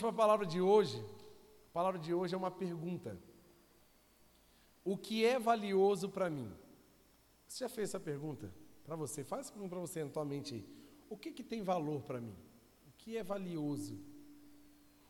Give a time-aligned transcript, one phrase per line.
[0.00, 0.98] para a palavra de hoje.
[1.70, 3.18] A palavra de hoje é uma pergunta.
[4.84, 6.52] O que é valioso para mim?
[7.46, 8.52] Você já fez essa pergunta
[8.84, 9.24] para você?
[9.24, 10.66] Faz pergunta para você na tua mente aí.
[11.08, 12.36] O que, que tem valor para mim?
[12.86, 13.98] O que é valioso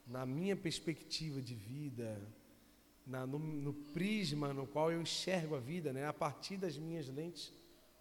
[0.06, 2.20] na minha perspectiva de vida,
[3.06, 6.06] na, no, no, prisma no qual eu enxergo a vida, né?
[6.06, 7.52] a partir das minhas lentes?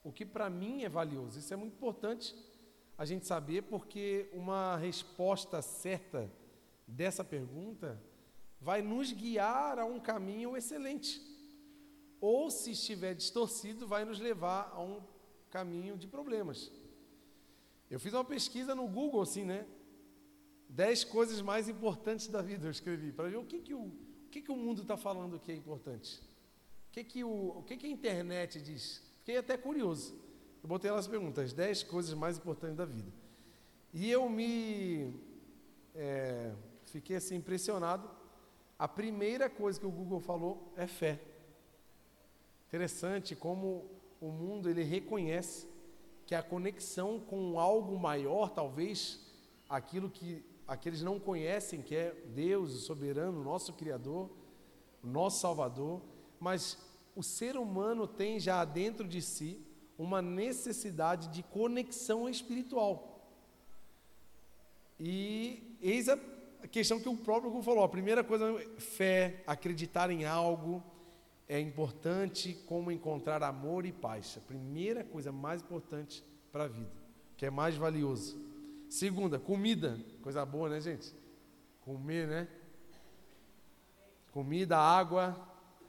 [0.04, 1.40] O que para mim é valioso?
[1.40, 2.36] Isso é muito importante
[2.98, 6.32] a gente saber, porque uma resposta certa
[6.88, 8.02] dessa pergunta
[8.60, 11.22] vai nos guiar a um caminho excelente.
[12.20, 15.02] Ou, se estiver distorcido, vai nos levar a um
[15.50, 16.72] caminho de problemas.
[17.90, 19.68] Eu fiz uma pesquisa no Google, assim, né?
[20.68, 24.30] Dez coisas mais importantes da vida, eu escrevi, para ver o que, que, o, o,
[24.32, 26.20] que, que o mundo está falando que é importante.
[26.90, 29.04] O que, que, o, o que, que a internet diz.
[29.20, 30.16] Fiquei até curioso.
[30.64, 33.12] Eu botei elas perguntas, 10 coisas mais importantes da vida.
[33.94, 35.14] E eu me
[35.94, 36.52] é,
[36.96, 38.10] fiquei assim impressionado.
[38.80, 41.20] A primeira coisa que o Google falou é fé.
[42.70, 43.86] Interessante como
[44.22, 45.68] o mundo ele reconhece
[46.26, 49.20] que a conexão com algo maior, talvez
[49.68, 54.30] aquilo que aqueles não conhecem, que é Deus, o soberano, nosso criador,
[55.04, 56.02] nosso salvador,
[56.40, 56.78] mas
[57.14, 59.62] o ser humano tem já dentro de si
[59.98, 63.30] uma necessidade de conexão espiritual.
[64.98, 66.18] E eis a
[66.68, 70.84] questão que o próprio falou: a primeira coisa fé, acreditar em algo
[71.48, 74.38] é importante como encontrar amor e paz.
[74.38, 76.92] A primeira coisa mais importante para a vida,
[77.38, 78.40] que é mais valioso.
[78.90, 81.14] Segunda, comida, coisa boa, né, gente?
[81.82, 82.48] Comer, né?
[84.32, 85.36] Comida, água,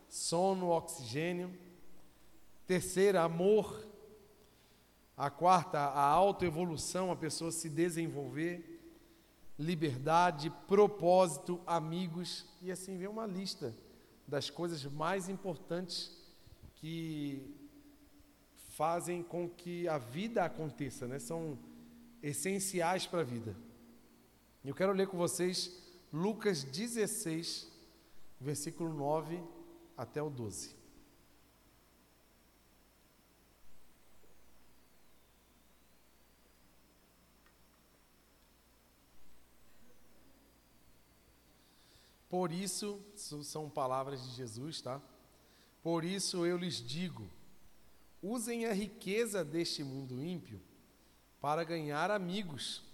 [0.08, 1.52] sono, oxigênio.
[2.66, 3.86] Terceira, amor.
[5.16, 8.75] A quarta, a autoevolução, a pessoa se desenvolver.
[9.58, 12.46] Liberdade, propósito, amigos.
[12.60, 13.74] E assim vem uma lista
[14.26, 16.16] das coisas mais importantes
[16.74, 17.54] que
[18.76, 21.18] fazem com que a vida aconteça, né?
[21.18, 21.58] São
[22.22, 23.56] essenciais para a vida.
[24.62, 25.82] Eu quero ler com vocês
[26.12, 27.70] Lucas 16,
[28.38, 29.42] versículo 9
[29.96, 30.75] até o 12.
[42.36, 45.00] Por isso, são palavras de Jesus, tá?
[45.82, 47.26] Por isso eu lhes digo:
[48.22, 50.60] usem a riqueza deste mundo ímpio
[51.40, 52.84] para ganhar amigos,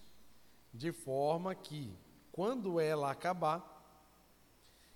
[0.72, 1.92] de forma que,
[2.31, 3.60] quando ela acabar,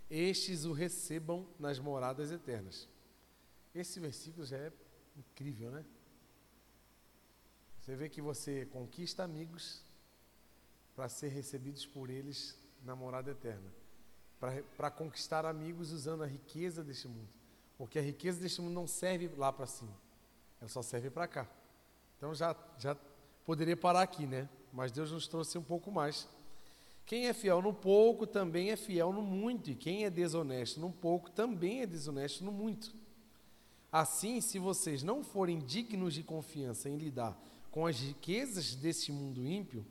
[0.09, 2.89] estes o recebam nas moradas eternas.
[3.75, 4.73] Esse versículo já é
[5.17, 5.85] incrível, né?
[7.81, 9.83] Você vê que você conquista amigos
[10.95, 13.86] para ser recebidos por eles na morada eterna.
[14.39, 17.29] Para conquistar amigos usando a riqueza deste mundo.
[17.79, 19.93] Porque a riqueza deste mundo não serve lá para cima,
[20.61, 21.47] ela só serve para cá.
[22.17, 22.97] Então já, já
[23.45, 24.49] poderia parar aqui, né?
[24.73, 26.27] Mas Deus nos trouxe um pouco mais.
[27.05, 30.91] Quem é fiel no pouco também é fiel no muito, e quem é desonesto no
[30.91, 32.93] pouco também é desonesto no muito.
[33.93, 37.39] Assim, se vocês não forem dignos de confiança em lidar
[37.71, 39.87] com as riquezas desse mundo ímpio,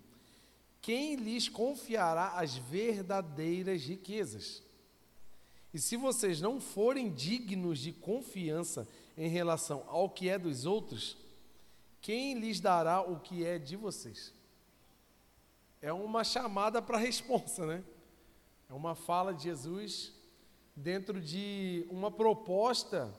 [0.85, 4.61] quem lhes confiará as verdadeiras riquezas?
[5.73, 8.87] E se vocês não forem dignos de confiança
[9.17, 11.17] em relação ao que é dos outros,
[11.99, 14.31] quem lhes dará o que é de vocês?
[15.81, 17.83] É uma chamada para a resposta, né?
[18.69, 20.13] É uma fala de Jesus
[20.75, 23.11] dentro de uma proposta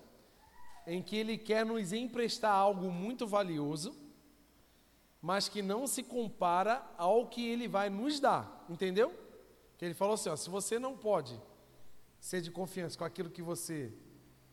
[0.87, 3.93] em que ele quer nos emprestar algo muito valioso,
[5.27, 9.13] mas que não se compara ao que ele vai nos dar, entendeu?
[9.77, 11.37] Que ele falou assim: ó, se você não pode
[12.21, 13.93] ser de confiança com aquilo que você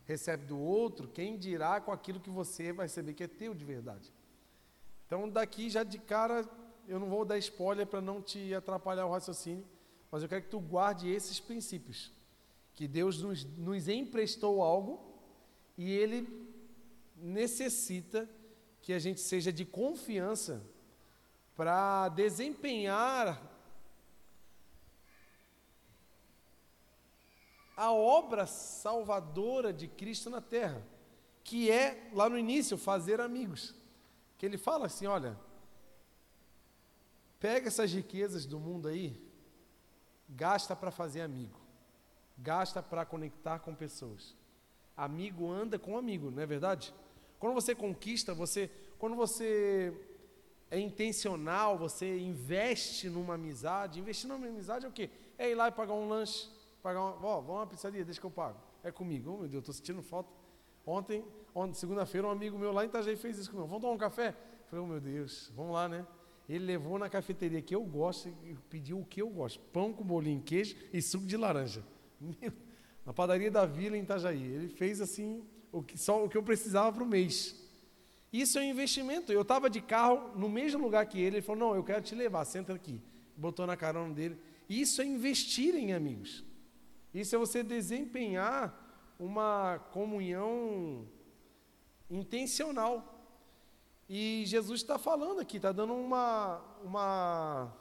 [0.04, 3.64] recebe do outro, quem dirá com aquilo que você vai receber que é teu de
[3.64, 4.12] verdade?
[5.06, 6.44] Então, daqui já de cara,
[6.88, 9.64] eu não vou dar spoiler para não te atrapalhar o raciocínio,
[10.10, 12.12] mas eu quero que tu guarde esses princípios.
[12.74, 15.00] Que Deus nos, nos emprestou algo
[15.78, 16.28] e Ele
[17.14, 18.28] necessita
[18.84, 20.62] que a gente seja de confiança
[21.56, 23.40] para desempenhar
[27.74, 30.86] a obra salvadora de Cristo na terra,
[31.42, 33.74] que é, lá no início, fazer amigos
[34.36, 35.34] que ele fala assim: olha,
[37.40, 39.18] pega essas riquezas do mundo aí,
[40.28, 41.58] gasta para fazer amigo,
[42.36, 44.36] gasta para conectar com pessoas.
[44.94, 46.92] Amigo anda com amigo, não é verdade?
[47.44, 49.92] Quando você conquista, você, quando você
[50.70, 54.00] é intencional, você investe numa amizade.
[54.00, 55.10] Investir numa amizade é o quê?
[55.36, 56.48] É ir lá e pagar um lanche,
[56.82, 58.58] pagar uma, ó, vamos uma pizzaria, deixa que eu pago.
[58.82, 59.30] É comigo.
[59.30, 60.30] Oh, meu Deus, estou sentindo falta.
[60.86, 61.22] Ontem,
[61.54, 63.68] ontem segunda-feira, um amigo meu lá em Itajaí fez isso comigo.
[63.68, 64.34] Vamos tomar um café?
[64.64, 66.06] falei, oh meu Deus, vamos lá, né?
[66.48, 70.02] Ele levou na cafeteria que eu gosto e pediu o que eu gosto: pão com
[70.02, 71.84] bolinho, queijo e suco de laranja.
[72.18, 72.54] Meu,
[73.04, 74.42] na padaria da Vila em Itajaí.
[74.42, 75.44] Ele fez assim
[75.74, 77.60] o que, só o que eu precisava para o mês.
[78.32, 79.32] Isso é um investimento.
[79.32, 81.36] Eu estava de carro no mesmo lugar que ele.
[81.36, 83.00] Ele falou: Não, eu quero te levar, senta aqui.
[83.36, 84.38] Botou na carona dele.
[84.68, 86.44] Isso é investir em amigos.
[87.12, 91.08] Isso é você desempenhar uma comunhão
[92.08, 93.10] intencional.
[94.08, 97.76] E Jesus está falando aqui, está dando uma, uma,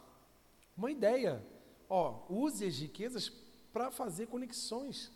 [0.76, 1.46] uma ideia.
[1.88, 3.30] Ó, use as riquezas
[3.72, 5.12] para fazer conexões.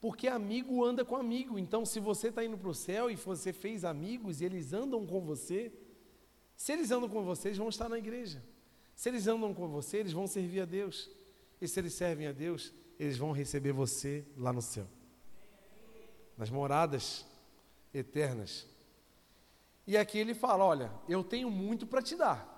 [0.00, 1.58] Porque amigo anda com amigo.
[1.58, 5.06] Então, se você está indo para o céu e você fez amigos e eles andam
[5.06, 5.72] com você,
[6.54, 8.42] se eles andam com você, eles vão estar na igreja.
[8.94, 11.10] Se eles andam com você, eles vão servir a Deus.
[11.60, 14.86] E se eles servem a Deus, eles vão receber você lá no céu
[16.36, 17.24] nas moradas
[17.94, 18.66] eternas.
[19.86, 22.52] E aqui ele fala: Olha, eu tenho muito para te dar,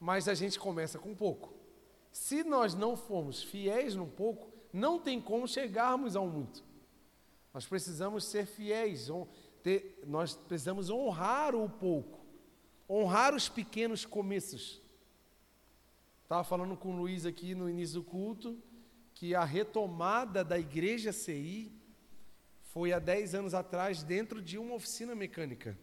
[0.00, 1.54] mas a gente começa com pouco.
[2.10, 6.62] Se nós não formos fiéis no pouco, não tem como chegarmos ao muito.
[7.52, 9.08] Nós precisamos ser fiéis,
[9.62, 12.24] ter, nós precisamos honrar o pouco,
[12.88, 14.82] honrar os pequenos começos.
[16.22, 18.62] Estava falando com o Luiz aqui no início do culto
[19.14, 21.72] que a retomada da igreja CI
[22.60, 25.78] foi há 10 anos atrás dentro de uma oficina mecânica,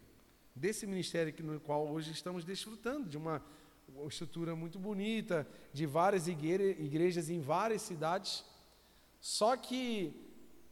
[0.56, 3.44] desse ministério no qual hoje estamos desfrutando, de uma,
[3.88, 8.46] uma estrutura muito bonita, de várias igrejas em várias cidades.
[9.24, 10.14] Só que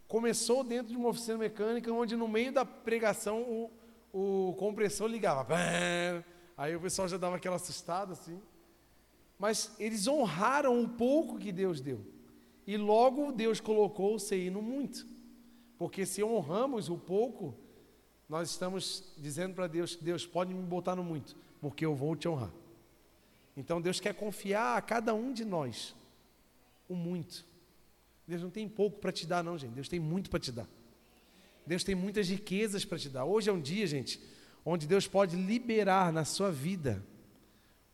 [0.09, 3.71] começou dentro de uma oficina mecânica, onde no meio da pregação o,
[4.49, 5.47] o compressor ligava.
[6.57, 8.41] Aí o pessoal já dava aquela assustada assim.
[9.39, 12.05] Mas eles honraram o pouco que Deus deu.
[12.67, 15.07] E logo Deus colocou o CI no muito.
[15.77, 17.55] Porque se honramos o pouco,
[18.27, 22.27] nós estamos dizendo para Deus: Deus pode me botar no muito, porque eu vou te
[22.27, 22.51] honrar.
[23.55, 25.95] Então Deus quer confiar a cada um de nós
[26.89, 27.49] o muito.
[28.31, 29.73] Deus não tem pouco para te dar, não, gente.
[29.73, 30.65] Deus tem muito para te dar.
[31.67, 33.25] Deus tem muitas riquezas para te dar.
[33.25, 34.21] Hoje é um dia, gente,
[34.63, 37.05] onde Deus pode liberar na sua vida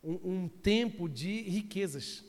[0.04, 2.24] um, um tempo de riquezas.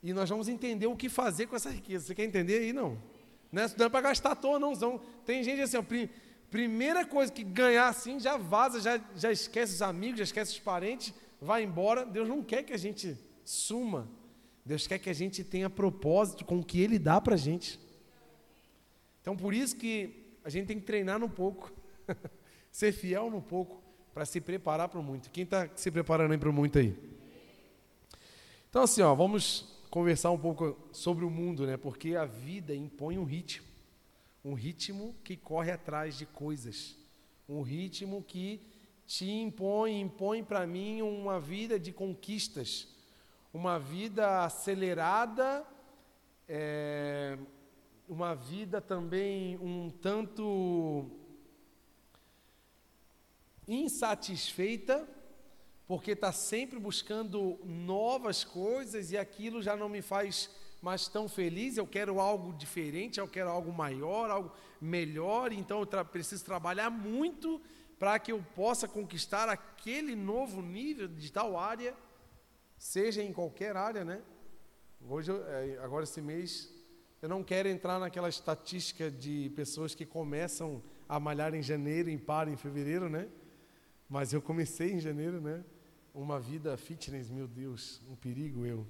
[0.00, 2.06] E nós vamos entender o que fazer com essa riqueza.
[2.06, 2.72] Você quer entender aí?
[2.72, 2.96] Não.
[3.50, 5.00] Não é para gastar à toa, não.
[5.26, 5.84] Tem gente assim, ó,
[6.48, 10.60] primeira coisa que ganhar assim, já vaza, já, já esquece os amigos, já esquece os
[10.60, 12.06] parentes, vai embora.
[12.06, 14.08] Deus não quer que a gente suma.
[14.64, 17.78] Deus quer que a gente tenha propósito com o que Ele dá para a gente.
[19.20, 21.72] Então, por isso que a gente tem que treinar no pouco,
[22.70, 23.82] ser fiel no pouco,
[24.12, 25.30] para se preparar para o muito.
[25.30, 26.96] Quem está se preparando para o muito aí?
[28.70, 31.76] Então, assim, ó, vamos conversar um pouco sobre o mundo, né?
[31.76, 33.66] Porque a vida impõe um ritmo,
[34.44, 36.96] um ritmo que corre atrás de coisas,
[37.48, 38.60] um ritmo que
[39.06, 42.88] te impõe, impõe para mim uma vida de conquistas,
[43.54, 45.64] uma vida acelerada,
[46.48, 47.38] é,
[48.08, 51.08] uma vida também um tanto
[53.68, 55.08] insatisfeita
[55.86, 60.50] porque está sempre buscando novas coisas e aquilo já não me faz
[60.82, 61.76] mais tão feliz.
[61.76, 65.52] Eu quero algo diferente, eu quero algo maior, algo melhor.
[65.52, 67.60] Então eu tra preciso trabalhar muito
[68.00, 71.94] para que eu possa conquistar aquele novo nível de tal área,
[72.76, 74.22] seja em qualquer área, né?
[75.08, 76.72] Hoje, é, agora esse mês,
[77.20, 82.18] eu não quero entrar naquela estatística de pessoas que começam a malhar em janeiro e
[82.18, 83.28] param em fevereiro, né?
[84.08, 85.64] Mas eu comecei em janeiro, né?
[86.14, 88.86] uma vida fitness, meu Deus, um perigo eu.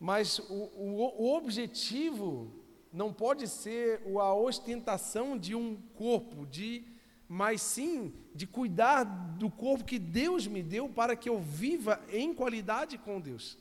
[0.00, 2.52] Mas o, o, o objetivo
[2.92, 6.84] não pode ser a ostentação de um corpo, de,
[7.28, 12.32] mas sim de cuidar do corpo que Deus me deu para que eu viva em
[12.32, 13.58] qualidade com Deus.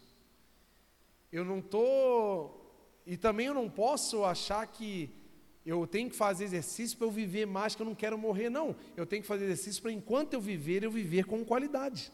[1.32, 2.62] Eu não estou.
[3.06, 5.10] E também eu não posso achar que
[5.66, 8.76] eu tenho que fazer exercício para eu viver mais, que eu não quero morrer, não.
[8.96, 12.12] Eu tenho que fazer exercício para enquanto eu viver, eu viver com qualidade.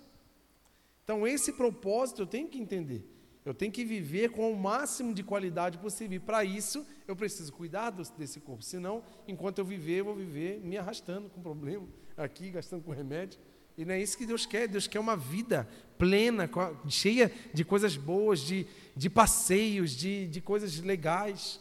[1.03, 3.05] Então, esse propósito eu tenho que entender.
[3.43, 6.17] Eu tenho que viver com o máximo de qualidade possível.
[6.17, 8.63] E para isso, eu preciso cuidar desse corpo.
[8.63, 13.39] Senão, enquanto eu viver, eu vou viver me arrastando com problema, aqui, gastando com remédio.
[13.75, 14.67] E não é isso que Deus quer.
[14.67, 15.67] Deus quer uma vida
[15.97, 16.47] plena,
[16.87, 21.59] cheia de coisas boas, de, de passeios, de, de coisas legais.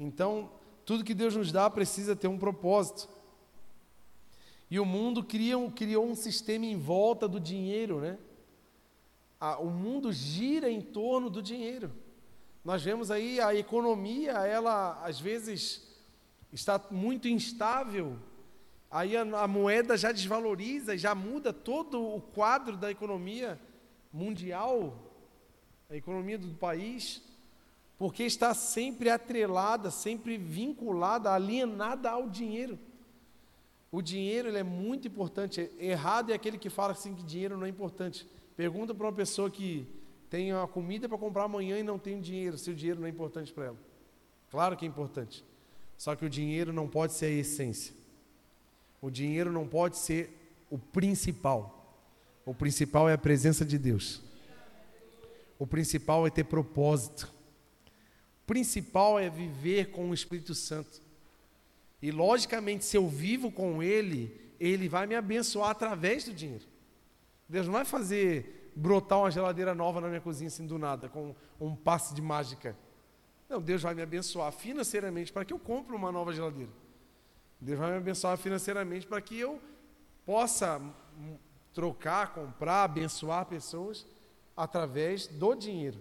[0.00, 0.50] Então,
[0.86, 3.10] tudo que Deus nos dá precisa ter um propósito.
[4.70, 8.16] E o mundo criou, criou um sistema em volta do dinheiro, né?
[9.58, 11.90] O mundo gira em torno do dinheiro.
[12.64, 15.88] Nós vemos aí a economia, ela às vezes
[16.52, 18.16] está muito instável,
[18.88, 23.58] aí a, a moeda já desvaloriza, já muda todo o quadro da economia
[24.12, 24.96] mundial,
[25.90, 27.20] a economia do país,
[27.98, 32.78] porque está sempre atrelada, sempre vinculada, alienada ao dinheiro.
[33.90, 35.70] O dinheiro ele é muito importante.
[35.78, 38.26] Errado é aquele que fala assim que dinheiro não é importante.
[38.56, 39.86] Pergunta para uma pessoa que
[40.28, 43.10] tem a comida para comprar amanhã e não tem dinheiro, se o dinheiro não é
[43.10, 43.78] importante para ela.
[44.50, 45.44] Claro que é importante.
[45.96, 47.94] Só que o dinheiro não pode ser a essência.
[49.00, 50.30] O dinheiro não pode ser
[50.70, 51.96] o principal.
[52.44, 54.22] O principal é a presença de Deus.
[55.58, 57.32] O principal é ter propósito.
[58.42, 61.00] O principal é viver com o Espírito Santo.
[62.00, 66.71] E logicamente, se eu vivo com Ele, Ele vai me abençoar através do dinheiro.
[67.52, 71.34] Deus não vai fazer brotar uma geladeira nova na minha cozinha assim do nada, com
[71.60, 72.74] um passe de mágica.
[73.46, 76.72] Não, Deus vai me abençoar financeiramente para que eu compre uma nova geladeira.
[77.60, 79.60] Deus vai me abençoar financeiramente para que eu
[80.24, 80.80] possa
[81.74, 84.06] trocar, comprar, abençoar pessoas
[84.56, 86.00] através do dinheiro.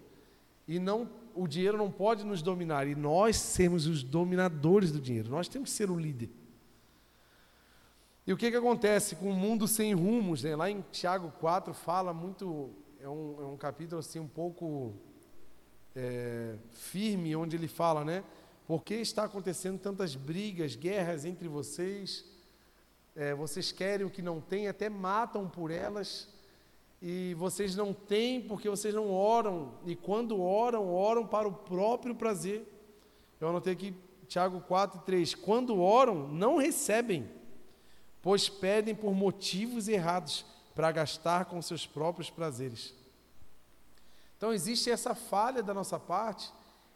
[0.65, 5.29] E não o dinheiro não pode nos dominar e nós sermos os dominadores do dinheiro.
[5.29, 6.29] Nós temos que ser o líder.
[8.25, 10.43] E o que, que acontece com o mundo sem rumos?
[10.43, 10.55] Né?
[10.55, 14.93] Lá em Tiago 4 fala muito, é um, é um capítulo assim um pouco
[15.95, 18.23] é, firme, onde ele fala, né?
[18.67, 22.23] Por que está acontecendo tantas brigas, guerras entre vocês?
[23.15, 26.29] É, vocês querem o que não têm, até matam por elas,
[27.01, 32.13] e vocês não têm porque vocês não oram, e quando oram, oram para o próprio
[32.13, 32.71] prazer.
[33.39, 33.95] Eu anotei aqui
[34.27, 35.33] Tiago 4, 3.
[35.33, 37.40] Quando oram, não recebem
[38.21, 42.93] pois pedem por motivos errados para gastar com seus próprios prazeres.
[44.37, 46.51] Então existe essa falha da nossa parte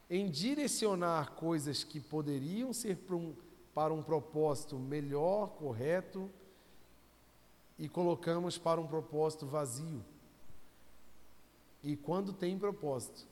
[0.09, 3.35] em direcionar coisas que poderiam ser para um,
[3.73, 6.29] para um propósito melhor, correto,
[7.77, 10.03] e colocamos para um propósito vazio.
[11.83, 13.27] E quando tem propósito.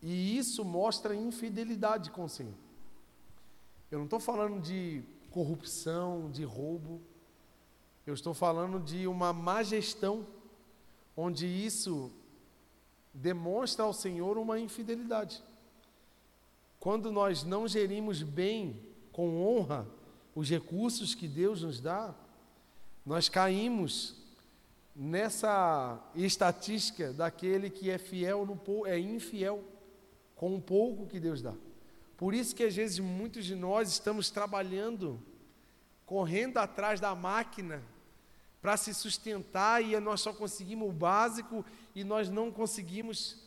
[0.00, 2.54] E isso mostra infidelidade com o Senhor.
[3.90, 7.00] Eu não estou falando de corrupção, de roubo.
[8.06, 10.26] Eu estou falando de uma má gestão,
[11.16, 12.12] onde isso
[13.12, 15.42] demonstra ao Senhor uma infidelidade.
[16.78, 18.80] Quando nós não gerimos bem,
[19.12, 19.86] com honra,
[20.34, 22.14] os recursos que Deus nos dá,
[23.04, 24.14] nós caímos
[24.94, 29.62] nessa estatística daquele que é fiel no é infiel
[30.36, 31.54] com o pouco que Deus dá.
[32.18, 35.22] Por isso que às vezes muitos de nós estamos trabalhando,
[36.04, 37.80] correndo atrás da máquina
[38.60, 43.40] para se sustentar e nós só conseguimos o básico e nós não conseguimos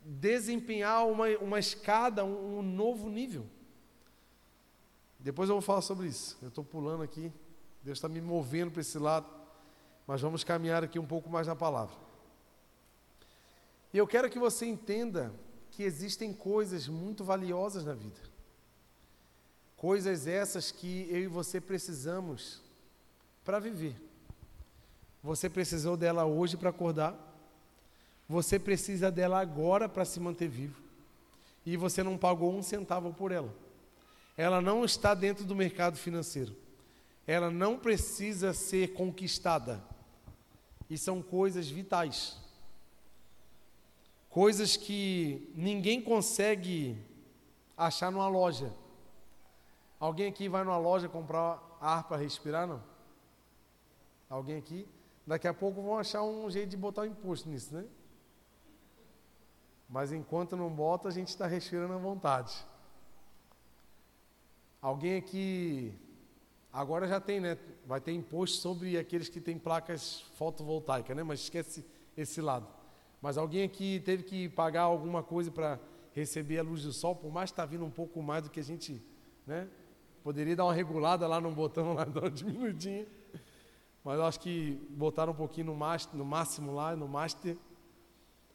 [0.00, 3.46] desempenhar uma, uma escada, um, um novo nível.
[5.20, 6.38] Depois eu vou falar sobre isso.
[6.40, 7.30] Eu estou pulando aqui,
[7.82, 9.26] Deus está me movendo para esse lado,
[10.06, 11.94] mas vamos caminhar aqui um pouco mais na palavra.
[13.92, 15.30] E eu quero que você entenda
[15.74, 18.20] que existem coisas muito valiosas na vida.
[19.76, 22.62] Coisas essas que eu e você precisamos
[23.44, 23.96] para viver.
[25.22, 27.18] Você precisou dela hoje para acordar.
[28.28, 30.80] Você precisa dela agora para se manter vivo.
[31.66, 33.52] E você não pagou um centavo por ela.
[34.36, 36.54] Ela não está dentro do mercado financeiro.
[37.26, 39.82] Ela não precisa ser conquistada.
[40.88, 42.43] E são coisas vitais
[44.34, 47.00] coisas que ninguém consegue
[47.76, 48.72] achar numa loja.
[50.00, 52.82] Alguém aqui vai numa loja comprar ar para respirar, não?
[54.28, 54.88] Alguém aqui?
[55.24, 57.84] Daqui a pouco vão achar um jeito de botar o um imposto nisso, né?
[59.88, 62.66] Mas enquanto não bota, a gente está respirando à vontade.
[64.82, 65.96] Alguém aqui,
[66.72, 67.56] agora já tem, né?
[67.86, 71.22] Vai ter imposto sobre aqueles que têm placas fotovoltaicas, né?
[71.22, 71.86] Mas esquece
[72.16, 72.66] esse lado.
[73.24, 75.80] Mas alguém aqui teve que pagar alguma coisa para
[76.12, 78.60] receber a luz do sol, por mais que está vindo um pouco mais do que
[78.60, 79.02] a gente,
[79.46, 79.66] né?
[80.22, 83.06] Poderia dar uma regulada lá no botão, lá, dar uma diminuidinha.
[84.04, 87.56] Mas eu acho que botaram um pouquinho no, master, no máximo lá, no master.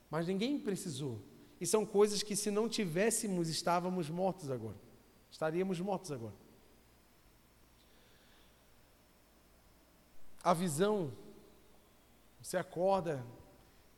[0.08, 1.20] Mas ninguém precisou.
[1.60, 4.78] E são coisas que se não tivéssemos, estávamos mortos agora.
[5.32, 6.36] Estaríamos mortos agora.
[10.44, 11.12] A visão,
[12.40, 13.26] você acorda,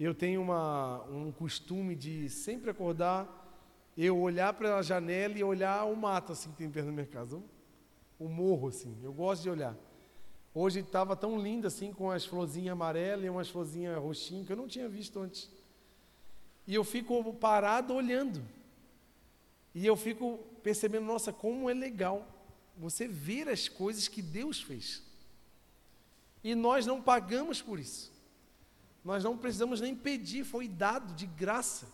[0.04, 3.38] eu tenho uma, um costume de sempre acordar,
[3.98, 7.06] eu olhar para a janela e olhar o mato assim que tem perto da minha
[7.06, 7.42] casa.
[8.18, 8.98] o morro, assim.
[9.04, 9.76] Eu gosto de olhar.
[10.54, 14.58] Hoje estava tão lindo assim, com as florzinhas amarelas e umas florzinhas roxinhas, que eu
[14.58, 15.50] não tinha visto antes.
[16.66, 18.44] E eu fico parado olhando.
[19.74, 22.28] E eu fico percebendo, nossa, como é legal
[22.78, 25.04] você ver as coisas que Deus fez.
[26.44, 28.12] E nós não pagamos por isso.
[29.04, 31.88] Nós não precisamos nem pedir, foi dado de graça.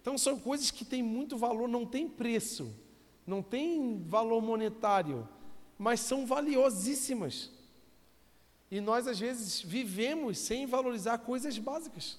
[0.00, 2.72] Então são coisas que têm muito valor, não tem preço,
[3.26, 5.28] não tem valor monetário,
[5.78, 7.50] mas são valiosíssimas.
[8.70, 12.18] E nós às vezes vivemos sem valorizar coisas básicas,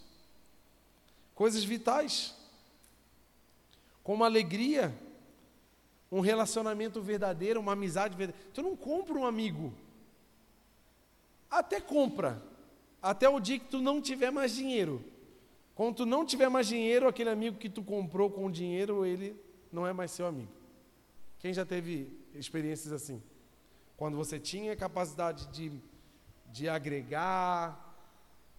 [1.34, 2.36] coisas vitais,
[4.04, 4.98] como alegria,
[6.12, 8.50] um relacionamento verdadeiro, uma amizade verdadeira.
[8.54, 9.74] Tu não compra um amigo,
[11.50, 12.42] até compra,
[13.06, 15.00] até o dia que tu não tiver mais dinheiro.
[15.76, 19.40] Quando tu não tiver mais dinheiro, aquele amigo que tu comprou com dinheiro, ele
[19.72, 20.52] não é mais seu amigo.
[21.38, 23.22] Quem já teve experiências assim?
[23.96, 25.72] Quando você tinha capacidade de,
[26.52, 27.80] de agregar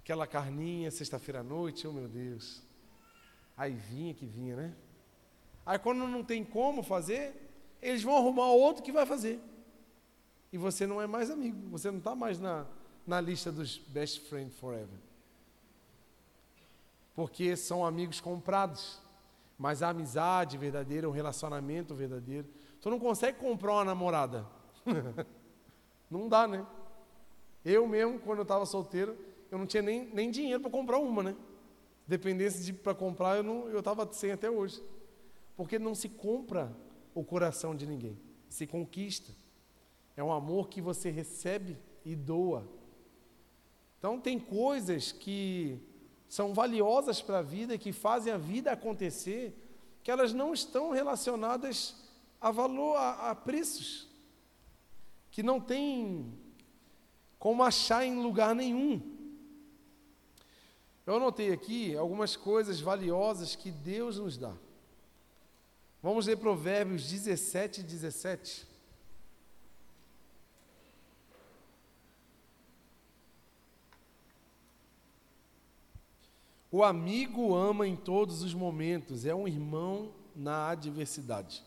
[0.01, 2.63] aquela carninha sexta-feira à noite, oh meu Deus.
[3.57, 4.77] Aí vinha que vinha, né?
[5.65, 7.35] Aí quando não tem como fazer,
[7.83, 9.41] eles vão arrumar outro que vai fazer.
[10.53, 12.65] E você não é mais amigo, você não está mais na,
[13.07, 14.99] na lista dos best friends forever.
[17.15, 19.01] Porque são amigos comprados.
[19.59, 22.47] Mas a amizade verdadeira, o relacionamento verdadeiro.
[22.81, 24.47] Tu não consegue comprar uma namorada.
[26.11, 26.67] não dá, né?
[27.65, 29.17] Eu mesmo, quando eu estava solteiro,
[29.51, 31.37] eu não tinha nem, nem dinheiro para comprar uma, né?
[32.07, 34.81] Dependesse de para comprar, eu estava sem até hoje.
[35.57, 36.71] Porque não se compra
[37.15, 38.17] o coração de ninguém,
[38.49, 39.33] se conquista.
[40.17, 42.69] É um amor que você recebe e doa.
[43.99, 45.81] Então, tem coisas que
[46.29, 49.55] são valiosas para a vida, que fazem a vida acontecer,
[50.03, 51.97] que elas não estão relacionadas
[52.41, 54.09] a valor, a, a preços,
[55.31, 56.33] que não tem
[57.39, 59.01] como achar em lugar nenhum.
[61.07, 64.53] Eu anotei aqui algumas coisas valiosas que Deus nos dá.
[66.03, 68.67] Vamos ler Provérbios 17 e 17.
[76.71, 81.63] O amigo ama em todos os momentos, é um irmão na adversidade.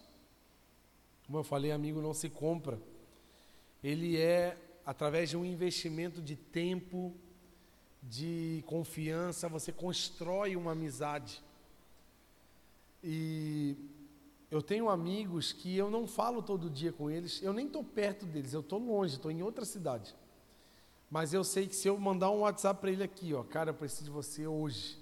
[1.26, 2.80] Como eu falei, amigo não se compra.
[3.84, 7.14] Ele é através de um investimento de tempo,
[8.02, 11.42] de confiança, você constrói uma amizade.
[13.04, 13.76] E
[14.50, 18.26] eu tenho amigos que eu não falo todo dia com eles, eu nem estou perto
[18.26, 20.16] deles, eu estou longe, estou em outra cidade.
[21.10, 23.74] Mas eu sei que se eu mandar um WhatsApp para ele aqui, ó, cara, eu
[23.74, 24.98] preciso de você hoje,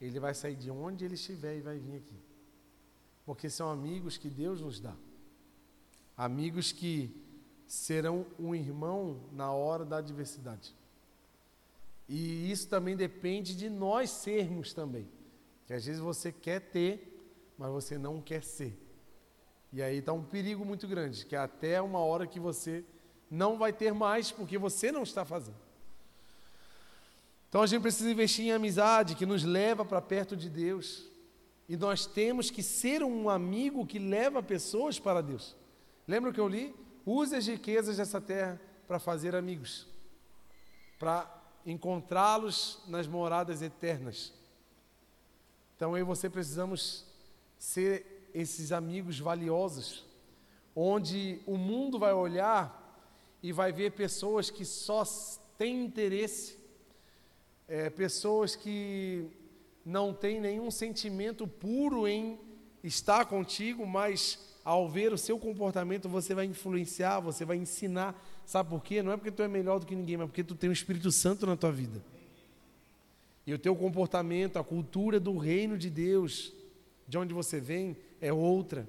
[0.00, 2.16] ele vai sair de onde ele estiver e vai vir aqui.
[3.26, 4.96] Porque são amigos que Deus nos dá.
[6.16, 7.14] Amigos que
[7.66, 10.74] serão um irmão na hora da adversidade.
[12.08, 15.06] E isso também depende de nós sermos também.
[15.66, 17.10] Que às vezes você quer ter
[17.60, 18.74] mas você não quer ser.
[19.70, 22.82] E aí está um perigo muito grande, que é até uma hora que você
[23.30, 25.56] não vai ter mais porque você não está fazendo.
[27.48, 31.08] Então a gente precisa investir em amizade que nos leva para perto de Deus.
[31.68, 35.56] E nós temos que ser um amigo que leva pessoas para Deus.
[36.06, 36.74] Lembra o que eu li?
[37.06, 39.86] Use as riquezas dessa terra para fazer amigos,
[40.98, 41.32] para
[41.64, 44.32] encontrá-los nas moradas eternas.
[45.76, 47.06] Então eu e você precisamos
[47.58, 50.04] ser esses amigos valiosos,
[50.74, 52.79] onde o mundo vai olhar
[53.42, 55.04] e vai ver pessoas que só
[55.56, 56.58] têm interesse,
[57.66, 59.26] é, pessoas que
[59.84, 62.38] não têm nenhum sentimento puro em
[62.82, 68.20] estar contigo, mas ao ver o seu comportamento você vai influenciar, você vai ensinar.
[68.44, 69.02] Sabe por quê?
[69.02, 71.10] Não é porque tu é melhor do que ninguém, mas porque tu tem o Espírito
[71.10, 72.02] Santo na tua vida.
[73.46, 76.52] E o teu comportamento, a cultura do reino de Deus,
[77.08, 78.88] de onde você vem é outra.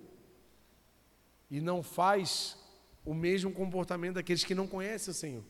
[1.49, 2.57] E não faz
[3.05, 5.43] o mesmo comportamento daqueles que não conhecem o Senhor.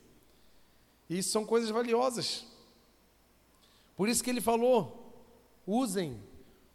[1.09, 2.45] E isso são coisas valiosas.
[3.95, 5.13] Por isso que ele falou:
[5.65, 6.19] usem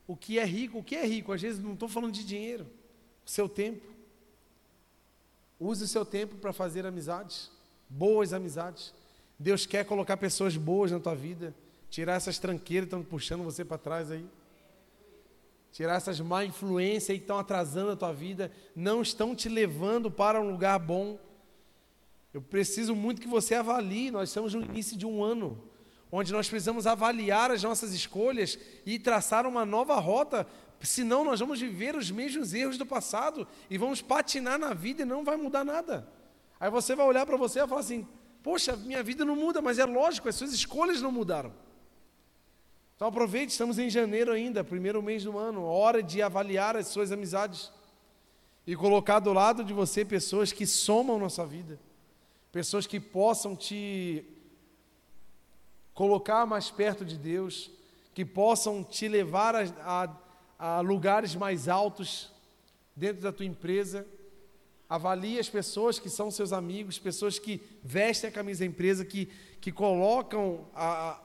[0.07, 0.79] o que é rico.
[0.79, 1.33] O que é rico?
[1.33, 2.67] Às vezes não estou falando de dinheiro,
[3.25, 3.87] o seu tempo.
[5.59, 7.51] Use o seu tempo para fazer amizades,
[7.89, 8.93] boas amizades.
[9.39, 11.55] Deus quer colocar pessoas boas na tua vida,
[11.91, 14.27] tirar essas tranqueiras que estão puxando você para trás aí
[15.77, 20.41] tirar essas má influências que estão atrasando a tua vida, não estão te levando para
[20.41, 21.19] um lugar bom.
[22.33, 25.63] Eu preciso muito que você avalie, nós estamos no início de um ano.
[26.11, 30.47] onde nós precisamos avaliar as nossas escolhas e traçar uma nova rota,
[30.81, 35.05] senão nós vamos viver os mesmos erros do passado e vamos patinar na vida e
[35.05, 36.09] não vai mudar nada.
[36.59, 38.09] Aí você vai olhar para você e falar assim:
[38.43, 41.53] Poxa, minha vida não muda, mas é lógico, as suas escolhas não mudaram.
[42.97, 47.13] Então aproveite, estamos em janeiro ainda, primeiro mês do ano, hora de avaliar as suas
[47.13, 47.71] amizades
[48.67, 51.79] e colocar do lado de você pessoas que somam na sua vida,
[52.51, 54.25] pessoas que possam te
[55.93, 57.71] colocar mais perto de Deus,
[58.15, 60.15] que possam te levar a,
[60.59, 62.33] a, a lugares mais altos
[62.97, 64.07] dentro da tua empresa.
[64.89, 69.27] Avalie as pessoas que são seus amigos, pessoas que vestem a camisa da empresa, que,
[69.61, 71.21] que colocam a,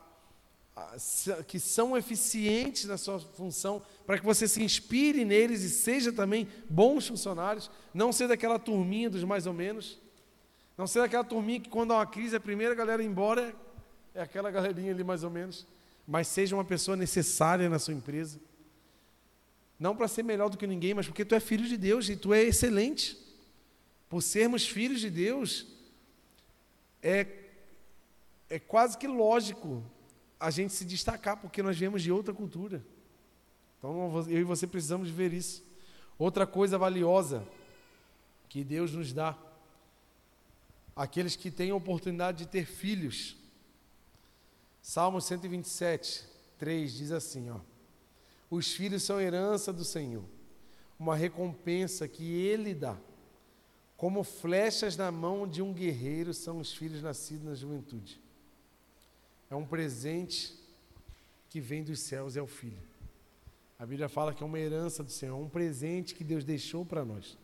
[1.48, 6.48] que são eficientes na sua função, para que você se inspire neles e seja também
[6.70, 10.00] bons funcionários, não ser daquela turminha dos mais ou menos,
[10.78, 13.56] não ser daquela turminha que quando há uma crise a primeira galera embora
[14.14, 15.66] é aquela galerinha ali mais ou menos,
[16.08, 18.40] mas seja uma pessoa necessária na sua empresa.
[19.80, 22.16] Não para ser melhor do que ninguém, mas porque tu é filho de Deus e
[22.16, 23.18] tu é excelente.
[24.10, 25.66] Por sermos filhos de Deus,
[27.02, 27.26] é,
[28.50, 29.84] é quase que lógico
[30.42, 32.84] a gente se destacar, porque nós viemos de outra cultura.
[33.78, 35.64] Então eu e você precisamos ver isso.
[36.18, 37.48] Outra coisa valiosa
[38.50, 39.38] que Deus nos dá,
[40.96, 43.38] aqueles que têm a oportunidade de ter filhos.
[44.82, 46.26] Salmo 127,
[46.58, 47.60] 3 diz assim: ó,
[48.50, 50.26] Os filhos são herança do Senhor,
[51.00, 52.98] uma recompensa que Ele dá.
[53.96, 58.20] Como flechas na mão de um guerreiro são os filhos nascidos na juventude.
[59.52, 60.58] É um presente
[61.50, 62.82] que vem dos céus, é o Filho.
[63.78, 67.04] A Bíblia fala que é uma herança do Senhor, um presente que Deus deixou para
[67.04, 67.38] nós.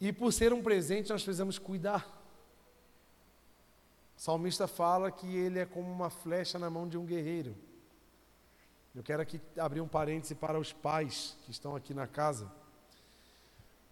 [0.00, 2.04] E por ser um presente, nós precisamos cuidar.
[4.16, 7.54] O salmista fala que ele é como uma flecha na mão de um guerreiro.
[8.92, 12.50] Eu quero aqui abrir um parêntese para os pais que estão aqui na casa.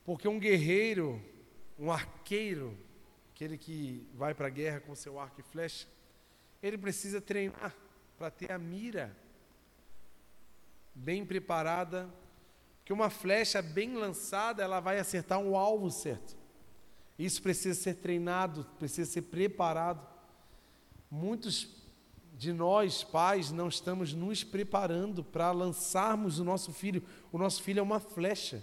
[0.05, 1.23] Porque um guerreiro,
[1.79, 2.77] um arqueiro,
[3.42, 5.88] aquele que vai para a guerra com seu arco e flecha,
[6.62, 7.74] ele precisa treinar
[8.16, 9.16] para ter a mira
[10.94, 12.09] bem preparada,
[12.85, 16.37] que uma flecha bem lançada, ela vai acertar um alvo certo.
[17.18, 20.07] Isso precisa ser treinado, precisa ser preparado.
[21.11, 21.68] Muitos
[22.35, 27.02] de nós, pais, não estamos nos preparando para lançarmos o nosso filho.
[27.33, 28.62] O nosso filho é uma flecha.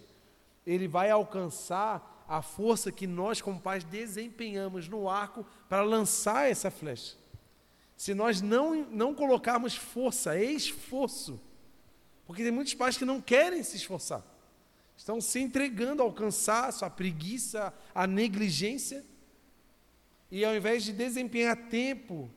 [0.66, 6.70] Ele vai alcançar a força que nós, como pais, desempenhamos no arco para lançar essa
[6.70, 7.18] flecha.
[7.98, 11.42] Se nós não, não colocarmos força, esforço,
[12.28, 14.24] porque tem muitos pais que não querem se esforçar,
[14.96, 19.04] estão se entregando ao cansaço, à preguiça, à negligência,
[20.30, 22.30] e ao invés de desempenhar tempo,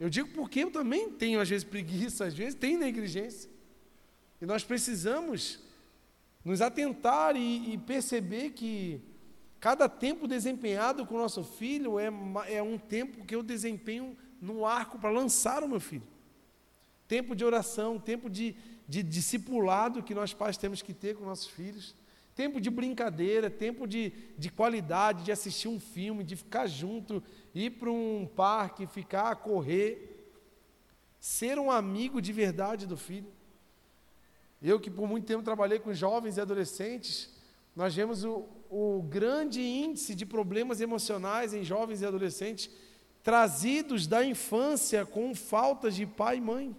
[0.00, 3.50] eu digo porque eu também tenho às vezes preguiça, às vezes tenho negligência,
[4.40, 5.60] e nós precisamos
[6.42, 9.02] nos atentar e, e perceber que
[9.60, 12.08] Cada tempo desempenhado com o nosso filho é,
[12.48, 16.06] é um tempo que eu desempenho no arco para lançar o meu filho.
[17.08, 18.54] Tempo de oração, tempo de,
[18.88, 21.94] de discipulado que nós pais temos que ter com nossos filhos.
[22.36, 27.20] Tempo de brincadeira, tempo de, de qualidade, de assistir um filme, de ficar junto,
[27.52, 30.32] ir para um parque, ficar a correr.
[31.18, 33.26] Ser um amigo de verdade do filho.
[34.62, 37.34] Eu que por muito tempo trabalhei com jovens e adolescentes,
[37.74, 42.70] nós vemos o, o grande índice de problemas emocionais em jovens e adolescentes
[43.22, 46.76] trazidos da infância com faltas de pai e mãe,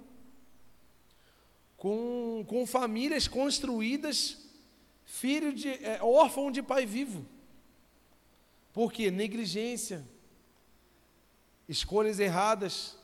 [1.78, 4.38] com, com famílias construídas,
[5.06, 7.26] filho de é, órfão de pai vivo.
[8.74, 9.10] Por quê?
[9.12, 10.06] Negligência,
[11.68, 12.98] escolhas erradas.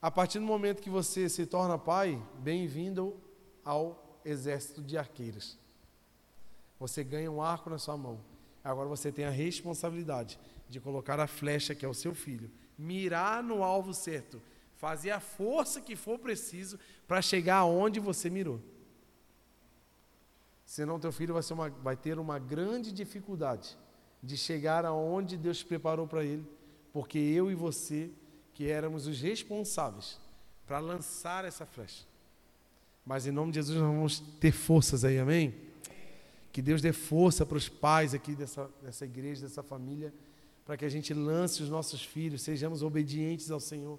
[0.00, 3.20] A partir do momento que você se torna pai, bem-vindo
[3.64, 5.59] ao exército de arqueiros.
[6.80, 8.20] Você ganha um arco na sua mão.
[8.64, 13.42] Agora você tem a responsabilidade de colocar a flecha, que é o seu filho, mirar
[13.42, 14.40] no alvo certo,
[14.76, 18.60] fazer a força que for preciso para chegar aonde você mirou.
[20.64, 23.76] Senão teu filho vai, uma, vai ter uma grande dificuldade
[24.22, 26.46] de chegar aonde Deus preparou para ele,
[26.92, 28.10] porque eu e você,
[28.54, 30.18] que éramos os responsáveis
[30.66, 32.06] para lançar essa flecha.
[33.04, 35.69] Mas em nome de Jesus nós vamos ter forças aí, amém?
[36.52, 40.12] Que Deus dê força para os pais aqui dessa, dessa igreja, dessa família,
[40.64, 43.98] para que a gente lance os nossos filhos, sejamos obedientes ao Senhor.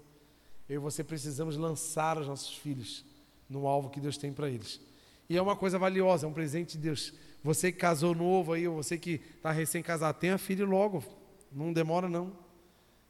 [0.68, 3.04] Eu e você precisamos lançar os nossos filhos
[3.48, 4.80] no alvo que Deus tem para eles.
[5.28, 7.12] E é uma coisa valiosa, é um presente de Deus.
[7.42, 11.02] Você que casou novo aí, ou você que está recém-casado, tenha filho logo,
[11.50, 12.32] não demora não.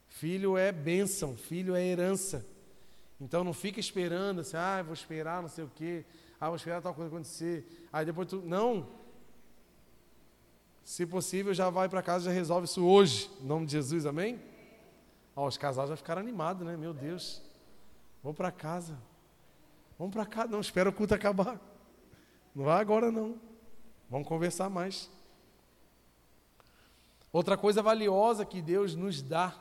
[0.08, 2.46] Filho é bênção, filho é herança.
[3.20, 6.04] Então não fica esperando assim, ah, vou esperar não sei o quê,
[6.40, 7.88] ah, vou esperar tal coisa acontecer.
[7.92, 8.42] Aí depois tu.
[8.44, 8.88] Não!
[10.84, 13.30] Se possível, já vai para casa e já resolve isso hoje.
[13.40, 14.40] Em nome de Jesus, amém?
[15.34, 16.76] Ó, os casais já ficaram animados, né?
[16.76, 17.40] Meu Deus.
[18.22, 18.98] Vou para casa.
[19.98, 20.48] Vamos para casa.
[20.48, 21.60] Não, espera o culto acabar.
[22.54, 23.40] Não vai agora, não.
[24.10, 25.10] Vamos conversar mais.
[27.32, 29.54] Outra coisa valiosa que Deus nos dá,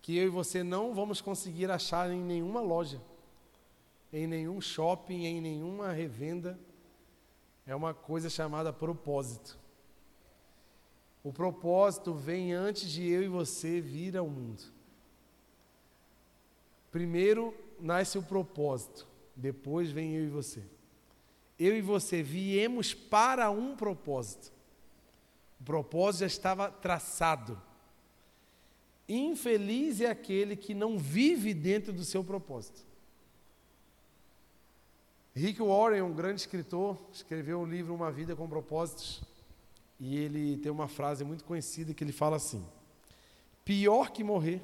[0.00, 3.02] que eu e você não vamos conseguir achar em nenhuma loja,
[4.12, 6.56] em nenhum shopping, em nenhuma revenda,
[7.66, 9.58] é uma coisa chamada propósito.
[11.26, 14.62] O propósito vem antes de eu e você vir ao mundo.
[16.92, 20.62] Primeiro nasce o propósito, depois vem eu e você.
[21.58, 24.52] Eu e você viemos para um propósito.
[25.60, 27.60] O propósito já estava traçado.
[29.08, 32.86] Infeliz é aquele que não vive dentro do seu propósito.
[35.34, 39.24] Rick Warren, um grande escritor, escreveu um livro Uma Vida com Propósitos.
[39.98, 42.64] E ele tem uma frase muito conhecida que ele fala assim:
[43.64, 44.62] Pior que morrer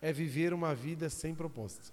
[0.00, 1.92] é viver uma vida sem propósito.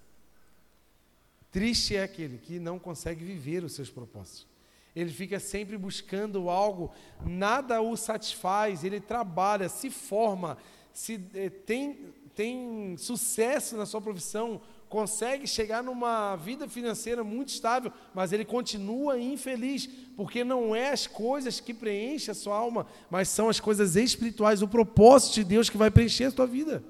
[1.50, 4.46] Triste é aquele que não consegue viver os seus propósitos.
[4.94, 6.92] Ele fica sempre buscando algo,
[7.24, 10.58] nada o satisfaz, ele trabalha, se forma,
[10.92, 14.60] se eh, tem, tem sucesso na sua profissão,
[14.92, 21.06] consegue chegar numa vida financeira muito estável, mas ele continua infeliz, porque não é as
[21.06, 25.70] coisas que preenchem a sua alma, mas são as coisas espirituais, o propósito de Deus
[25.70, 26.84] que vai preencher a sua vida.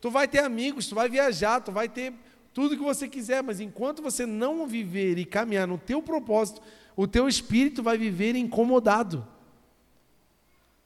[0.00, 2.14] Tu vai ter amigos, tu vai viajar, tu vai ter
[2.52, 6.60] tudo que você quiser, mas enquanto você não viver e caminhar no teu propósito,
[6.96, 9.24] o teu espírito vai viver incomodado.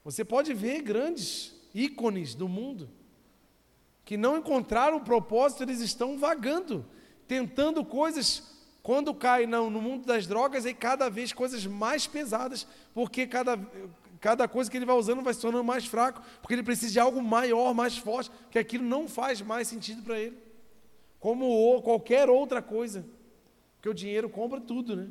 [0.04, 2.86] Você pode ver grandes ícones do mundo,
[4.06, 6.86] que não encontraram o propósito, eles estão vagando,
[7.26, 8.54] tentando coisas.
[8.80, 13.58] Quando cai não, no mundo das drogas, aí cada vez coisas mais pesadas, porque cada,
[14.20, 17.00] cada coisa que ele vai usando vai se tornando mais fraco, porque ele precisa de
[17.00, 20.38] algo maior, mais forte, que aquilo não faz mais sentido para ele.
[21.18, 23.04] Como qualquer outra coisa.
[23.74, 25.08] Porque o dinheiro compra tudo, né?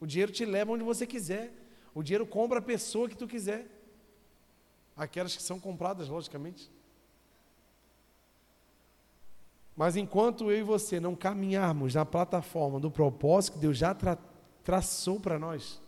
[0.00, 1.52] O dinheiro te leva onde você quiser.
[1.94, 3.66] O dinheiro compra a pessoa que tu quiser.
[4.96, 6.70] Aquelas que são compradas, logicamente.
[9.76, 14.18] Mas enquanto eu e você não caminharmos na plataforma do propósito que Deus já tra
[14.62, 15.82] traçou para nós,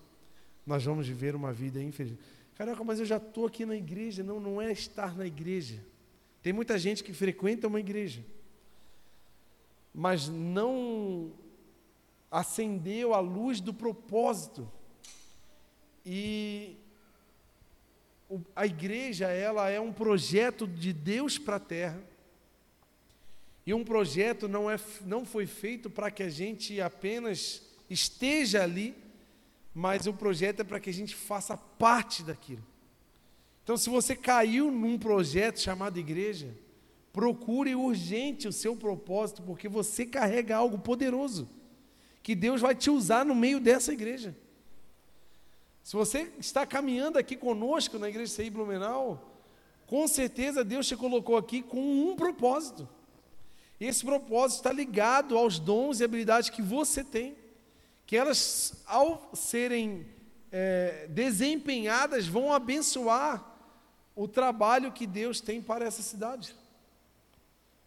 [0.66, 2.18] nós vamos viver uma vida infeliz.
[2.56, 4.24] Caraca, mas eu já estou aqui na igreja.
[4.24, 5.80] Não, não é estar na igreja.
[6.42, 8.24] Tem muita gente que frequenta uma igreja,
[9.94, 11.32] mas não
[12.30, 14.68] acendeu a luz do propósito.
[16.04, 16.76] E
[18.56, 22.02] a igreja, ela é um projeto de Deus para a terra
[23.66, 28.94] e um projeto não, é, não foi feito para que a gente apenas esteja ali,
[29.72, 32.64] mas o projeto é para que a gente faça parte daquilo.
[33.62, 36.54] Então, se você caiu num projeto chamado igreja,
[37.12, 41.48] procure urgente o seu propósito, porque você carrega algo poderoso,
[42.22, 44.36] que Deus vai te usar no meio dessa igreja.
[45.82, 49.32] Se você está caminhando aqui conosco na igreja CI Blumenau,
[49.86, 52.88] com certeza Deus te colocou aqui com um propósito.
[53.86, 57.36] Esse propósito está ligado aos dons e habilidades que você tem,
[58.06, 60.06] que elas, ao serem
[60.50, 63.44] é, desempenhadas, vão abençoar
[64.16, 66.54] o trabalho que Deus tem para essa cidade.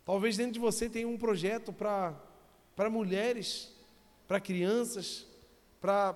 [0.06, 3.72] Talvez dentro de você tenha um projeto para mulheres,
[4.28, 5.26] para crianças,
[5.82, 6.14] para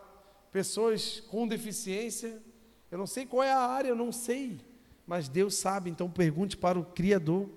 [0.52, 2.42] pessoas com deficiência.
[2.92, 4.60] Eu não sei qual é a área, eu não sei,
[5.08, 7.50] mas Deus sabe, então pergunte para o Criador.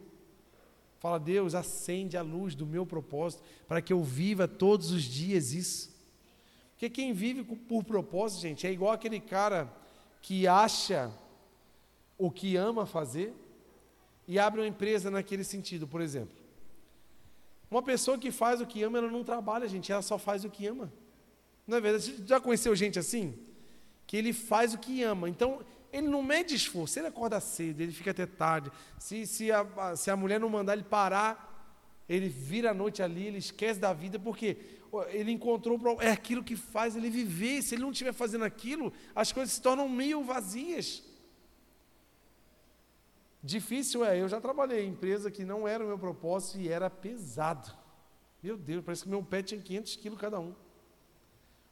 [1.05, 5.53] Fala, Deus, acende a luz do meu propósito para que eu viva todos os dias
[5.53, 5.95] isso.
[6.71, 9.71] Porque quem vive por propósito, gente, é igual aquele cara
[10.23, 11.13] que acha
[12.17, 13.35] o que ama fazer
[14.27, 16.39] e abre uma empresa naquele sentido, por exemplo.
[17.71, 20.49] Uma pessoa que faz o que ama, ela não trabalha, gente, ela só faz o
[20.49, 20.91] que ama.
[21.67, 22.13] Não é verdade?
[22.13, 23.35] Você já conheceu gente assim?
[24.07, 25.29] Que ele faz o que ama.
[25.29, 25.61] Então,
[25.95, 28.69] ele não mede esforço, ele acorda cedo, ele fica até tarde.
[28.99, 33.29] Se, se, a, se a mulher não mandar ele parar, ele vira a noite ali,
[33.29, 34.59] ele esquece da vida, porque
[35.11, 37.63] ele encontrou, é aquilo que faz ele viver.
[37.63, 41.05] Se ele não estiver fazendo aquilo, as coisas se tornam meio vazias.
[43.41, 46.91] Difícil é, eu já trabalhei em empresa que não era o meu propósito e era
[46.91, 47.73] pesado.
[48.43, 50.57] Meu Deus, parece que meu pé tinha 500 quilos cada um.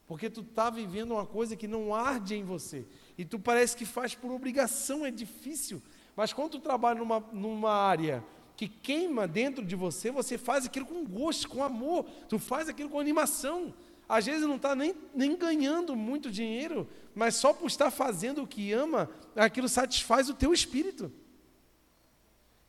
[0.06, 2.86] Porque tu está vivendo uma coisa que não arde em você.
[3.16, 5.82] E tu parece que faz por obrigação, é difícil.
[6.16, 8.24] Mas quando tu trabalha numa, numa área
[8.56, 12.90] que queima dentro de você, você faz aquilo com gosto, com amor, tu faz aquilo
[12.90, 13.74] com animação.
[14.08, 18.46] Às vezes não está nem, nem ganhando muito dinheiro, mas só por estar fazendo o
[18.46, 21.10] que ama, aquilo satisfaz o teu espírito.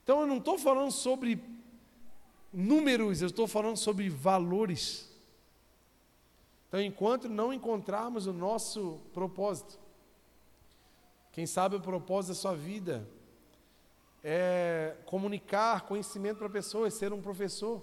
[0.03, 1.41] Então eu não estou falando sobre
[2.51, 5.09] números, eu estou falando sobre valores.
[6.67, 9.79] Então, enquanto não encontrarmos o nosso propósito,
[11.33, 13.09] quem sabe o propósito da sua vida
[14.23, 17.81] é comunicar conhecimento para pessoas, ser um professor,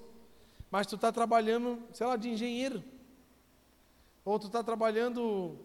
[0.71, 2.83] mas tu está trabalhando, sei lá, de engenheiro,
[4.25, 5.59] ou tu está trabalhando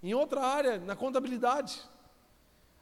[0.00, 1.82] em outra área, na contabilidade.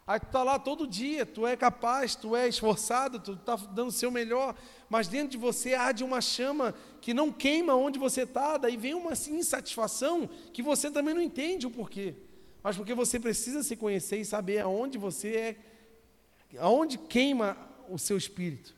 [0.06, 3.88] Aí tu está lá todo dia, tu é capaz, tu é esforçado, tu está dando
[3.88, 4.54] o seu melhor,
[4.90, 8.92] mas dentro de você arde uma chama que não queima onde você está, daí vem
[8.92, 12.14] uma insatisfação que você também não entende o porquê.
[12.62, 15.56] Mas porque você precisa se conhecer e saber aonde você é,
[16.58, 17.56] aonde queima
[17.88, 18.74] o seu espírito.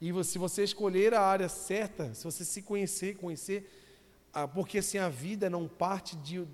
[0.00, 3.70] E se você escolher a área certa, se você se conhecer, conhecer,
[4.32, 6.46] ah, porque assim a vida não parte de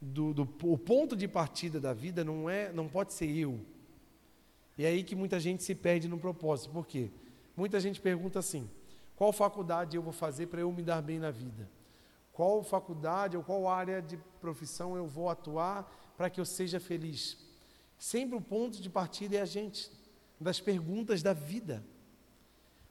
[0.00, 3.58] do, do, o ponto de partida da vida não é, não pode ser eu.
[4.76, 6.70] E é aí que muita gente se perde no propósito.
[6.70, 7.10] Por quê?
[7.56, 8.68] Muita gente pergunta assim:
[9.16, 11.68] qual faculdade eu vou fazer para eu me dar bem na vida?
[12.36, 17.38] Qual faculdade ou qual área de profissão eu vou atuar para que eu seja feliz?
[17.98, 19.90] Sempre o ponto de partida é a gente,
[20.38, 21.82] das perguntas da vida.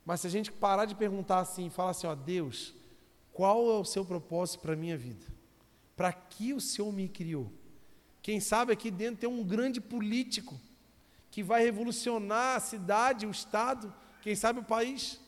[0.04, 2.74] Mas se a gente parar de perguntar assim, falar assim, ó, Deus,
[3.32, 5.28] qual é o seu propósito para a minha vida?
[5.96, 7.54] Para que o Senhor me criou?
[8.24, 10.60] Quem sabe aqui dentro tem um grande político
[11.30, 15.22] que vai revolucionar a cidade, o estado, quem sabe o país.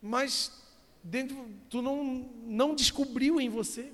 [0.00, 0.65] Mas
[1.06, 3.92] dentro tu não não descobriu em você.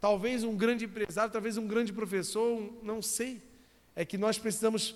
[0.00, 3.42] Talvez um grande empresário, talvez um grande professor, um, não sei.
[3.96, 4.94] É que nós precisamos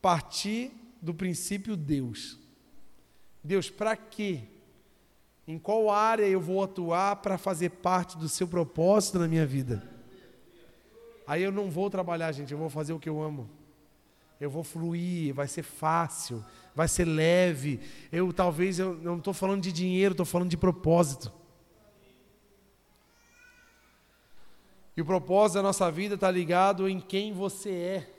[0.00, 0.70] partir
[1.02, 2.38] do princípio Deus.
[3.42, 4.42] Deus, para quê?
[5.46, 9.82] Em qual área eu vou atuar para fazer parte do seu propósito na minha vida?
[11.26, 13.48] Aí eu não vou trabalhar, gente, eu vou fazer o que eu amo.
[14.40, 16.44] Eu vou fluir, vai ser fácil,
[16.74, 17.80] vai ser leve.
[18.12, 21.32] Eu talvez eu não estou falando de dinheiro, estou falando de propósito.
[24.96, 28.10] E o propósito da nossa vida está ligado em quem você é.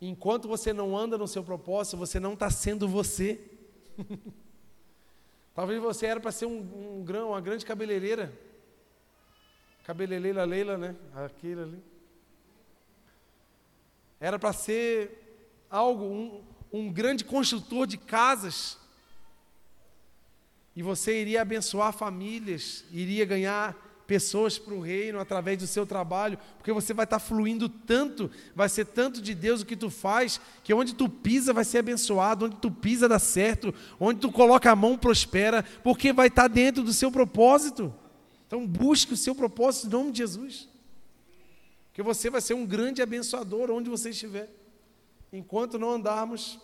[0.00, 3.40] Enquanto você não anda no seu propósito, você não está sendo você.
[5.54, 8.32] Talvez você era para ser um, um uma grande cabeleireira.
[9.84, 10.96] Cabeleireira Leila, né?
[11.14, 11.93] Aquele ali.
[14.24, 18.78] Era para ser algo, um, um grande construtor de casas.
[20.74, 26.38] E você iria abençoar famílias, iria ganhar pessoas para o reino através do seu trabalho,
[26.56, 30.40] porque você vai estar fluindo tanto, vai ser tanto de Deus o que tu faz,
[30.62, 34.70] que onde tu pisa vai ser abençoado, onde tu pisa dá certo, onde tu coloca
[34.70, 37.94] a mão prospera, porque vai estar dentro do seu propósito.
[38.46, 40.72] Então busque o seu propósito em nome de Jesus.
[41.94, 44.50] Porque você vai ser um grande abençoador onde você estiver.
[45.32, 46.58] Enquanto não andarmos,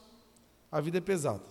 [0.73, 1.45] a vida é pesada.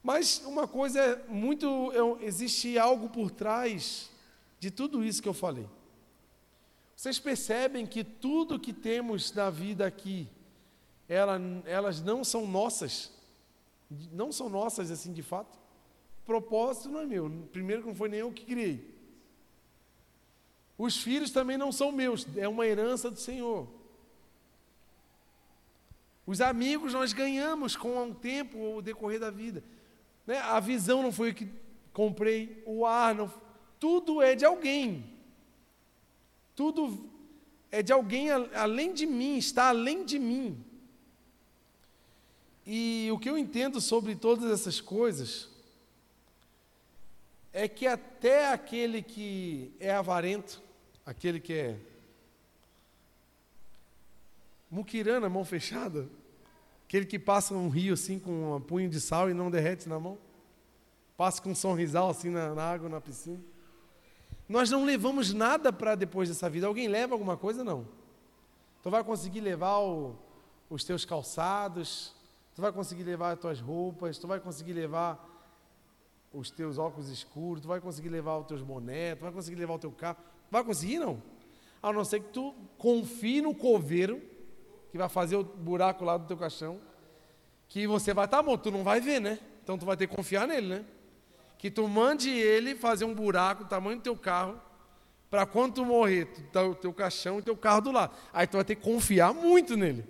[0.00, 4.08] Mas uma coisa é muito, existe algo por trás
[4.60, 5.68] de tudo isso que eu falei.
[6.94, 10.28] Vocês percebem que tudo que temos na vida aqui,
[11.08, 13.10] ela, elas não são nossas,
[14.12, 15.58] não são nossas assim de fato.
[16.22, 18.94] O propósito não é meu, primeiro que não foi nem eu que criei.
[20.76, 23.68] Os filhos também não são meus, é uma herança do Senhor.
[26.26, 29.62] Os amigos nós ganhamos com o tempo, o decorrer da vida.
[30.26, 30.38] Né?
[30.38, 31.48] A visão não foi o que
[31.92, 33.32] comprei, o ar não,
[33.78, 35.04] tudo é de alguém.
[36.54, 37.10] Tudo
[37.70, 40.64] é de alguém além de mim, está além de mim.
[42.64, 45.51] E o que eu entendo sobre todas essas coisas
[47.52, 50.62] é que até aquele que é avarento,
[51.04, 51.78] aquele que é
[54.70, 56.08] muquirana, mão fechada,
[56.86, 60.00] aquele que passa um rio assim com um punho de sal e não derrete na
[60.00, 60.18] mão,
[61.16, 63.40] passa com um sorrisal assim na, na água, na piscina.
[64.48, 66.66] Nós não levamos nada para depois dessa vida.
[66.66, 67.62] Alguém leva alguma coisa?
[67.62, 67.86] Não.
[68.82, 70.16] Tu vai conseguir levar o,
[70.68, 72.14] os teus calçados,
[72.54, 75.31] tu vai conseguir levar as tuas roupas, tu vai conseguir levar
[76.32, 79.74] os teus óculos escuros, tu vai conseguir levar os teus bonés, tu vai conseguir levar
[79.74, 80.18] o teu carro.
[80.50, 81.22] Vai conseguir, não?
[81.82, 84.20] A não ser que tu confie no coveiro,
[84.90, 86.80] que vai fazer o buraco lá do teu caixão,
[87.68, 89.38] que você vai estar tá bom, tu não vai ver, né?
[89.62, 90.84] Então tu vai ter que confiar nele, né?
[91.62, 94.60] que tu mande ele fazer um buraco do tamanho do teu carro,
[95.30, 98.16] para quando tu morrer, tu tá o teu caixão e teu carro do lado.
[98.32, 100.04] Aí tu vai ter que confiar muito nele.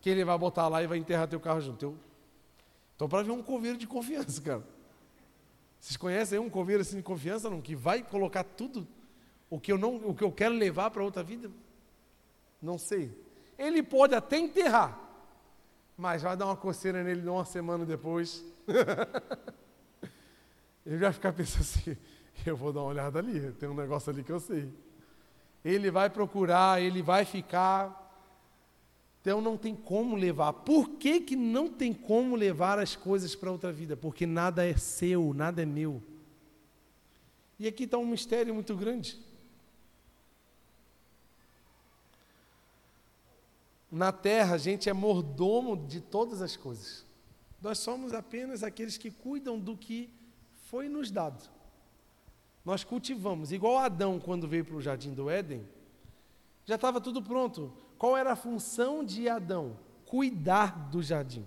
[0.00, 1.96] que ele vai botar lá e vai enterrar teu carro junto.
[2.96, 4.64] Então, para ver um coveiro de confiança, cara.
[5.80, 7.62] Vocês conhecem um coveiro assim de confiança, não?
[7.62, 8.86] Que vai colocar tudo
[9.48, 11.50] o que eu não, o que eu quero levar para outra vida?
[12.60, 13.10] Não sei.
[13.58, 14.98] Ele pode até enterrar,
[15.96, 18.44] mas vai dar uma coceira nele uma semana depois.
[20.84, 21.96] ele vai ficar pensando assim:
[22.44, 24.70] eu vou dar uma olhada ali, tem um negócio ali que eu sei.
[25.64, 27.98] Ele vai procurar, ele vai ficar.
[29.20, 30.52] Então não tem como levar.
[30.52, 33.96] Por que, que não tem como levar as coisas para outra vida?
[33.96, 36.02] Porque nada é seu, nada é meu.
[37.58, 39.20] E aqui está um mistério muito grande.
[43.92, 47.04] Na terra, a gente é mordomo de todas as coisas.
[47.60, 50.08] Nós somos apenas aqueles que cuidam do que
[50.68, 51.50] foi nos dado.
[52.64, 55.66] Nós cultivamos, igual Adão quando veio para o jardim do Éden,
[56.64, 57.72] já estava tudo pronto.
[58.00, 59.76] Qual era a função de Adão?
[60.06, 61.46] Cuidar do jardim.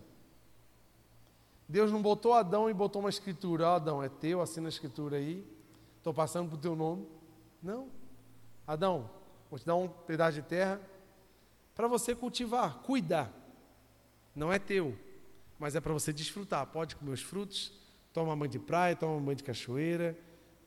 [1.68, 5.18] Deus não botou Adão e botou uma escritura, oh, Adão, é teu, assina a escritura
[5.18, 5.44] aí,
[5.98, 7.08] estou passando para o teu nome.
[7.60, 7.88] Não.
[8.68, 9.10] Adão,
[9.50, 10.80] vou te dar um pedaço de terra,
[11.74, 13.34] para você cultivar, cuidar.
[14.36, 14.96] Não é teu,
[15.58, 16.68] mas é para você desfrutar.
[16.68, 17.74] Pode comer os frutos,
[18.14, 20.16] toma banho de praia, toma banho de cachoeira,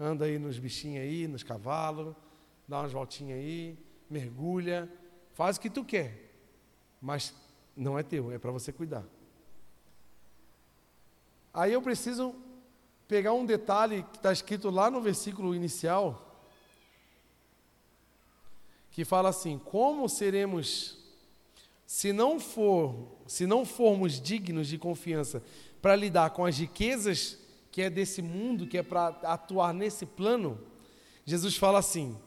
[0.01, 2.13] anda aí nos bichinhos aí, nos cavalos,
[2.67, 3.79] dá umas voltinhas aí,
[4.11, 4.91] mergulha,
[5.37, 6.33] faz o que tu quer,
[6.99, 7.35] mas
[7.77, 9.05] não é teu, é para você cuidar.
[11.53, 12.35] Aí eu preciso
[13.07, 16.43] pegar um detalhe que está escrito lá no versículo inicial,
[18.91, 21.05] que fala assim: como seremos
[21.87, 25.43] se não for, se não formos dignos de confiança
[25.83, 27.39] para lidar com as riquezas
[27.71, 30.59] que é desse mundo, que é para atuar nesse plano,
[31.27, 32.19] Jesus fala assim: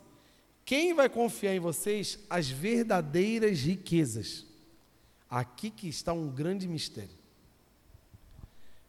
[0.70, 4.46] quem vai confiar em vocês as verdadeiras riquezas?
[5.28, 7.18] Aqui que está um grande mistério.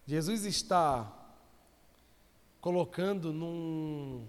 [0.07, 1.11] Jesus está
[2.61, 4.27] colocando num,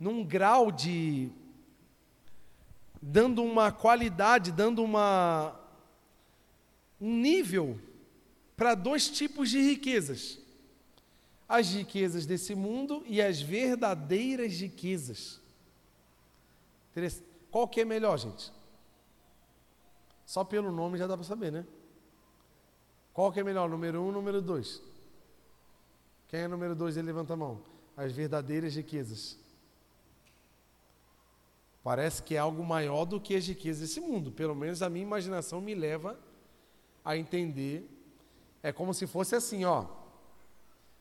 [0.00, 1.28] num grau de.
[3.02, 5.60] dando uma qualidade, dando uma,
[6.98, 7.78] um nível
[8.56, 10.38] para dois tipos de riquezas:
[11.48, 15.40] as riquezas desse mundo e as verdadeiras riquezas.
[17.50, 18.52] Qual que é melhor, gente?
[20.24, 21.66] Só pelo nome já dá para saber, né?
[23.12, 24.82] Qual que é melhor, número um número dois?
[26.28, 26.96] Quem é número dois?
[26.96, 27.62] Ele levanta a mão.
[27.96, 29.38] As verdadeiras riquezas.
[31.82, 34.32] Parece que é algo maior do que as riquezas desse mundo.
[34.32, 36.18] Pelo menos a minha imaginação me leva
[37.04, 37.88] a entender
[38.62, 39.86] é como se fosse assim, ó.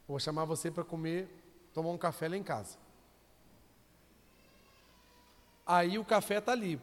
[0.07, 1.29] Vou chamar você para comer,
[1.73, 2.77] tomar um café lá em casa.
[5.65, 6.79] Aí o café tá ali.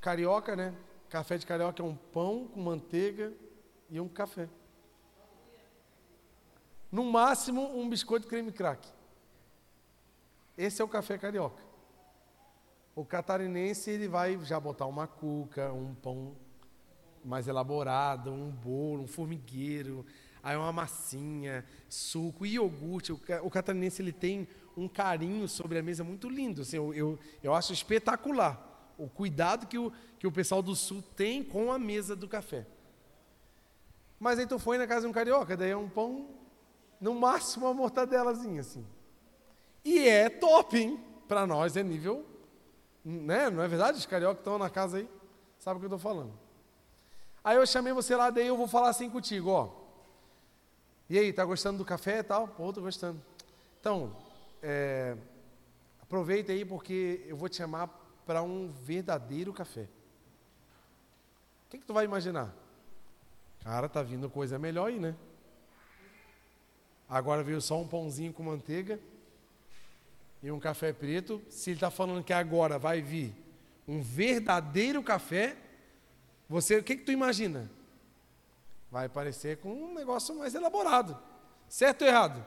[0.00, 0.74] Carioca, né?
[1.08, 3.32] Café de carioca é um pão com manteiga
[3.90, 4.48] e um café.
[6.90, 8.88] No máximo, um biscoito creme crack.
[10.56, 11.62] Esse é o café carioca.
[12.94, 16.36] O catarinense, ele vai já botar uma cuca, um pão
[17.24, 20.04] mais elaborado, um bolo, um formigueiro,
[20.42, 23.12] aí uma massinha, suco, iogurte.
[23.12, 26.62] O, o catarinense ele tem um carinho sobre a mesa muito lindo.
[26.62, 28.64] Assim, eu, eu, eu acho espetacular
[28.98, 32.66] o cuidado que o, que o pessoal do sul tem com a mesa do café.
[34.18, 36.28] Mas aí tu foi na casa de um carioca, daí é um pão,
[37.00, 38.84] no máximo uma mortadelazinha assim.
[39.84, 41.00] E é top, hein?
[41.28, 42.26] Para nós é nível,
[43.04, 43.48] né?
[43.48, 43.98] Não é verdade?
[43.98, 45.08] Os cariocas estão na casa aí,
[45.58, 46.32] sabe o que eu estou falando.
[47.44, 49.70] Aí eu chamei você lá, daí eu vou falar assim contigo, ó.
[51.10, 52.48] E aí, tá gostando do café e tal?
[52.48, 53.18] Pô, tô gostando.
[53.80, 54.14] Então,
[54.62, 55.16] é,
[56.02, 57.88] aproveita aí porque eu vou te chamar
[58.26, 59.82] para um verdadeiro café.
[61.66, 62.54] O que, que tu vai imaginar?
[63.64, 65.14] Cara, tá vindo coisa melhor aí, né?
[67.08, 69.00] Agora veio só um pãozinho com manteiga
[70.42, 71.40] e um café preto.
[71.48, 73.34] Se ele está falando que agora vai vir
[73.86, 75.56] um verdadeiro café,
[76.46, 77.70] você, o que, que tu imagina?
[78.90, 81.18] Vai parecer com um negócio mais elaborado.
[81.68, 82.46] Certo ou errado?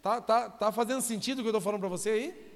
[0.00, 2.54] Tá, tá, tá fazendo sentido o que eu estou falando para você aí?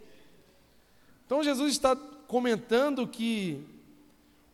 [1.26, 3.66] Então Jesus está comentando que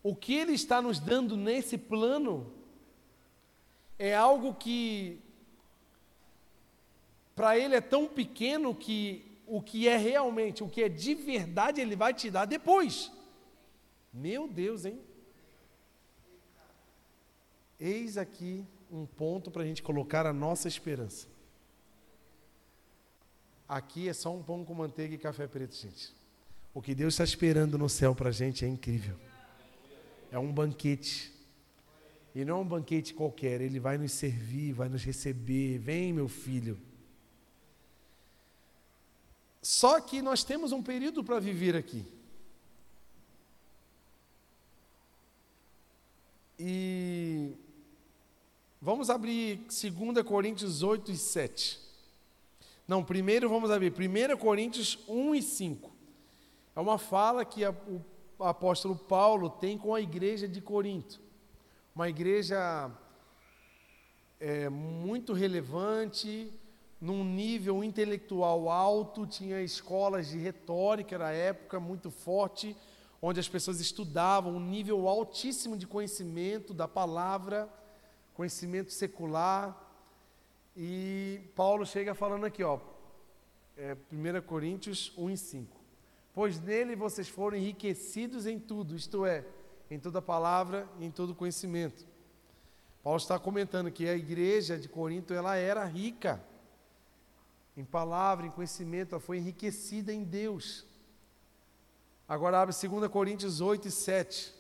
[0.03, 2.53] o que ele está nos dando nesse plano
[3.99, 5.20] é algo que
[7.35, 11.81] para ele é tão pequeno que o que é realmente, o que é de verdade,
[11.81, 13.11] ele vai te dar depois.
[14.12, 15.01] Meu Deus, hein?
[17.79, 21.27] Eis aqui um ponto para a gente colocar a nossa esperança.
[23.68, 26.14] Aqui é só um pão com manteiga e café preto, gente.
[26.72, 29.16] O que Deus está esperando no céu para a gente é incrível.
[30.31, 31.33] é um banquete.
[32.35, 35.79] E não é um banquete qualquer, ele vai nos servir, vai nos receber.
[35.79, 36.79] Vem, meu filho.
[39.62, 42.05] Só que nós temos um período para viver aqui.
[46.59, 47.57] E
[49.05, 51.78] vamos abrir 2 Coríntios 8 e 7.
[52.88, 55.92] Não, primeiro vamos abrir 1 Coríntios 1 e 5.
[56.74, 58.02] É uma fala que a, o
[58.42, 61.20] apóstolo Paulo tem com a igreja de Corinto.
[61.94, 62.90] Uma igreja
[64.40, 66.50] é, muito relevante,
[66.98, 72.74] num nível intelectual alto, tinha escolas de retórica na época muito forte,
[73.20, 77.68] onde as pessoas estudavam um nível altíssimo de conhecimento da palavra,
[78.35, 79.80] conhecimento secular.
[80.76, 82.78] E Paulo chega falando aqui, ó,
[83.76, 85.80] é, 1 Coríntios 1 e 5.
[86.35, 89.45] Pois nele vocês foram enriquecidos em tudo, isto é,
[89.91, 92.05] em toda palavra e em todo conhecimento.
[93.03, 96.43] Paulo está comentando que a igreja de Corinto ela era rica
[97.76, 100.87] em palavra, em conhecimento, ela foi enriquecida em Deus.
[102.26, 104.55] Agora abre 2 Coríntios 8 e 7.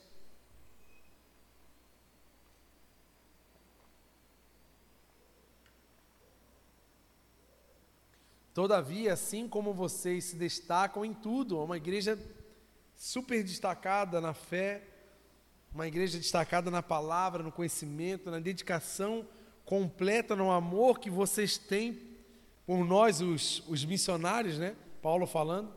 [8.54, 12.16] Todavia, assim como vocês se destacam em tudo, uma igreja
[12.96, 14.80] super destacada na fé,
[15.74, 19.26] uma igreja destacada na palavra, no conhecimento, na dedicação
[19.64, 22.00] completa, no amor que vocês têm
[22.64, 24.76] por nós, os, os missionários, né?
[25.02, 25.72] Paulo falando.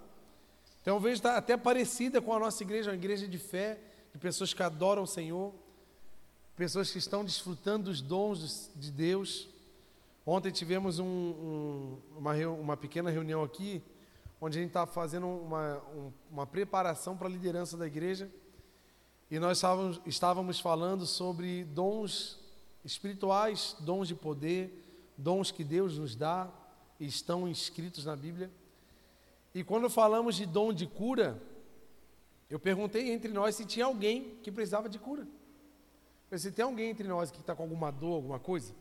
[0.79, 3.79] Então vejo está até parecida com a nossa igreja, uma igreja de fé,
[4.13, 5.51] de pessoas que adoram o Senhor,
[6.55, 9.49] pessoas que estão desfrutando dos dons de Deus.
[10.29, 13.81] Ontem tivemos um, um, uma, uma pequena reunião aqui,
[14.41, 18.29] onde a gente estava fazendo uma, um, uma preparação para a liderança da igreja,
[19.31, 22.37] e nós estávamos, estávamos falando sobre dons
[22.83, 24.83] espirituais, dons de poder,
[25.17, 26.51] dons que Deus nos dá
[26.99, 28.51] e estão inscritos na Bíblia.
[29.55, 31.41] E quando falamos de dom de cura,
[32.49, 35.25] eu perguntei entre nós se tinha alguém que precisava de cura.
[36.29, 38.73] Eu se tem alguém entre nós que está com alguma dor, alguma coisa.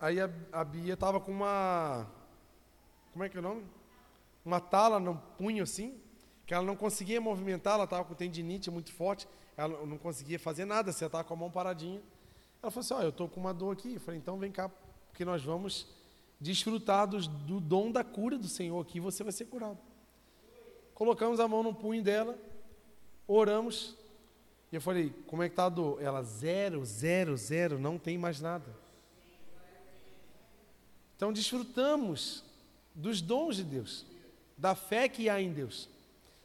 [0.00, 2.06] Aí a, a Bia estava com uma.
[3.12, 3.64] Como é que é o nome?
[4.44, 6.00] Uma tala no punho assim,
[6.46, 9.26] que ela não conseguia movimentar, ela estava com tendinite muito forte,
[9.56, 12.00] ela não conseguia fazer nada, você estava com a mão paradinha.
[12.62, 13.94] Ela falou assim: Ó, oh, eu estou com uma dor aqui.
[13.94, 14.70] Eu falei: então vem cá,
[15.08, 15.88] porque nós vamos
[16.40, 19.78] desfrutar do, do dom da cura do Senhor aqui, você vai ser curado.
[20.94, 22.38] Colocamos a mão no punho dela,
[23.26, 23.96] oramos,
[24.70, 26.02] e eu falei, como é que está a dor?
[26.02, 28.66] Ela, zero, zero, zero, não tem mais nada.
[31.18, 32.44] Então desfrutamos
[32.94, 34.06] dos dons de Deus,
[34.56, 35.88] da fé que há em Deus.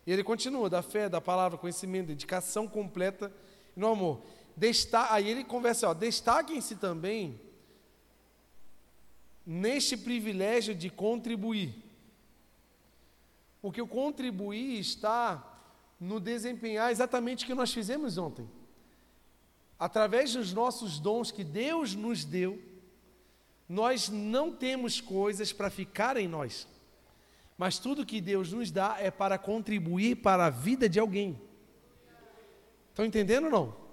[0.04, 3.32] E ele continua, da fé, da palavra, conhecimento, dedicação completa
[3.76, 4.24] no amor.
[4.58, 7.40] Desta, aí ele conversa, destaquem-se também
[9.46, 11.76] neste privilégio de contribuir.
[13.62, 15.56] Porque o contribuir está
[16.00, 18.50] no desempenhar exatamente o que nós fizemos ontem.
[19.78, 22.73] Através dos nossos dons que Deus nos deu,
[23.68, 26.68] nós não temos coisas para ficar em nós.
[27.58, 31.40] Mas tudo que Deus nos dá é para contribuir para a vida de alguém.
[32.90, 33.84] Estão entendendo ou não?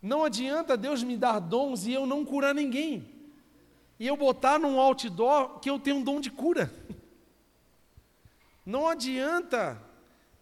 [0.00, 3.18] Não adianta Deus me dar dons e eu não curar ninguém
[3.98, 6.72] e eu botar num outdoor que eu tenho um dom de cura.
[8.64, 9.80] Não adianta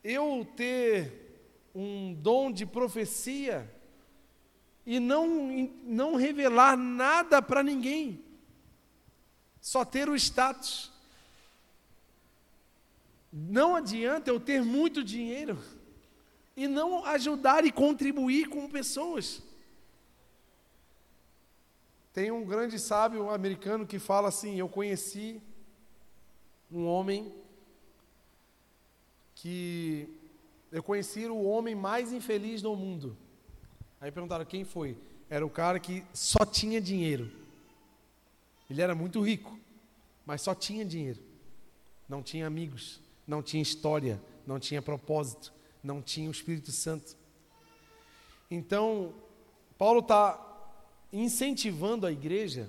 [0.05, 3.70] eu ter um dom de profecia
[4.87, 8.24] e não, não revelar nada para ninguém,
[9.61, 10.93] só ter o status.
[13.32, 15.59] Não adianta eu ter muito dinheiro
[16.57, 19.43] e não ajudar e contribuir com pessoas.
[22.12, 25.43] Tem um grande sábio americano que fala assim: Eu conheci
[26.70, 27.34] um homem
[29.34, 30.09] que.
[30.72, 33.16] Eu conheci o homem mais infeliz do mundo.
[34.01, 34.97] Aí perguntaram quem foi.
[35.28, 37.30] Era o cara que só tinha dinheiro.
[38.68, 39.59] Ele era muito rico,
[40.24, 41.20] mas só tinha dinheiro.
[42.09, 47.16] Não tinha amigos, não tinha história, não tinha propósito, não tinha o Espírito Santo.
[48.51, 49.14] Então,
[49.76, 50.42] Paulo está
[51.12, 52.68] incentivando a igreja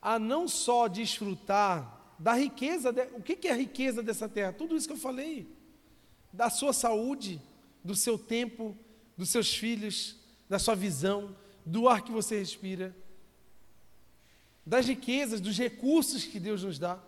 [0.00, 4.52] a não só desfrutar da riqueza, de, o que, que é a riqueza dessa terra?
[4.52, 5.46] Tudo isso que eu falei,
[6.32, 7.40] da sua saúde,
[7.82, 8.76] do seu tempo,
[9.16, 10.16] dos seus filhos,
[10.50, 11.34] da sua visão,
[11.64, 12.94] do ar que você respira,
[14.66, 16.98] das riquezas, dos recursos que Deus nos dá.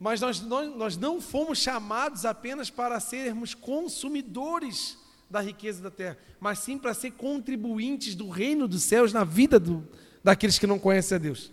[0.00, 4.98] Mas nós, nós, nós não fomos chamados apenas para sermos consumidores
[5.28, 9.60] da riqueza da terra, mas sim para ser contribuintes do reino dos céus na vida
[9.60, 9.86] do,
[10.24, 11.52] daqueles que não conhecem a Deus.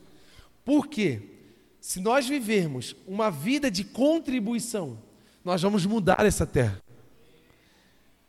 [0.64, 1.22] Por quê?
[1.82, 4.98] Se nós vivermos uma vida de contribuição,
[5.44, 6.82] nós vamos mudar essa terra.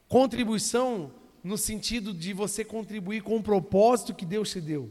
[0.09, 1.13] Contribuição
[1.45, 4.91] no sentido de você contribuir com o propósito que Deus te deu,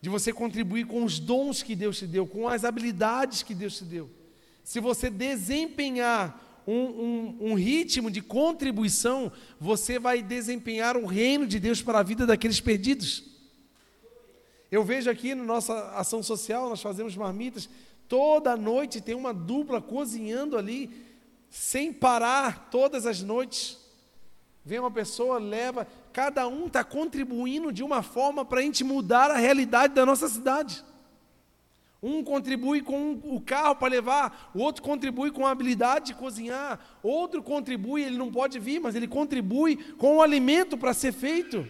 [0.00, 3.78] de você contribuir com os dons que Deus te deu, com as habilidades que Deus
[3.78, 4.10] te deu.
[4.64, 11.60] Se você desempenhar um, um, um, ritmo de contribuição, você vai desempenhar o reino de
[11.60, 13.24] Deus para a vida daqueles perdidos.
[14.70, 17.68] Eu vejo aqui na nossa ação social, nós fazemos marmitas,
[18.08, 20.90] toda noite tem uma dupla cozinhando ali,
[21.50, 23.81] sem parar, todas as noites.
[24.64, 29.30] Vem uma pessoa, leva, cada um está contribuindo de uma forma para a gente mudar
[29.30, 30.84] a realidade da nossa cidade.
[32.00, 36.80] Um contribui com o carro para levar, o outro contribui com a habilidade de cozinhar,
[37.02, 41.66] outro contribui, ele não pode vir, mas ele contribui com o alimento para ser feito.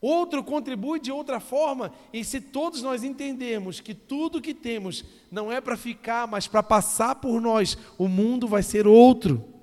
[0.00, 5.50] Outro contribui de outra forma, e se todos nós entendermos que tudo que temos não
[5.50, 9.57] é para ficar, mas para passar por nós, o mundo vai ser outro.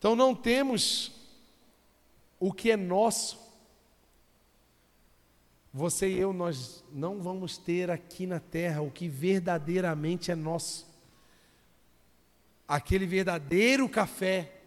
[0.00, 1.12] Então não temos
[2.38, 3.38] o que é nosso.
[5.74, 10.88] Você e eu, nós não vamos ter aqui na terra o que verdadeiramente é nosso.
[12.66, 14.62] Aquele verdadeiro café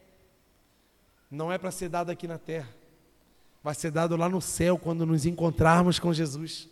[1.32, 2.70] não é para ser dado aqui na terra,
[3.64, 6.70] vai ser dado lá no céu quando nos encontrarmos com Jesus.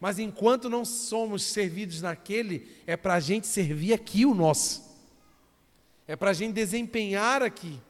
[0.00, 4.82] Mas enquanto não somos servidos naquele, é para a gente servir aqui o nosso,
[6.08, 7.80] é para a gente desempenhar aqui.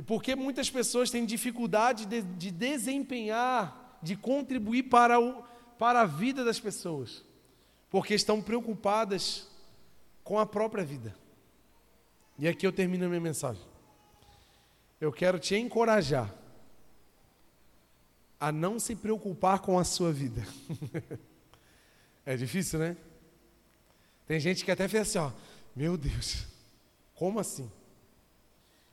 [0.00, 5.44] E porque muitas pessoas têm dificuldade de, de desempenhar, de contribuir para, o,
[5.78, 7.22] para a vida das pessoas,
[7.90, 9.46] porque estão preocupadas
[10.24, 11.14] com a própria vida.
[12.38, 13.62] E aqui eu termino a minha mensagem.
[14.98, 16.34] Eu quero te encorajar
[18.40, 20.42] a não se preocupar com a sua vida.
[22.24, 22.96] é difícil, né?
[24.26, 25.30] Tem gente que até fez assim, ó,
[25.76, 26.46] meu Deus,
[27.14, 27.70] como assim?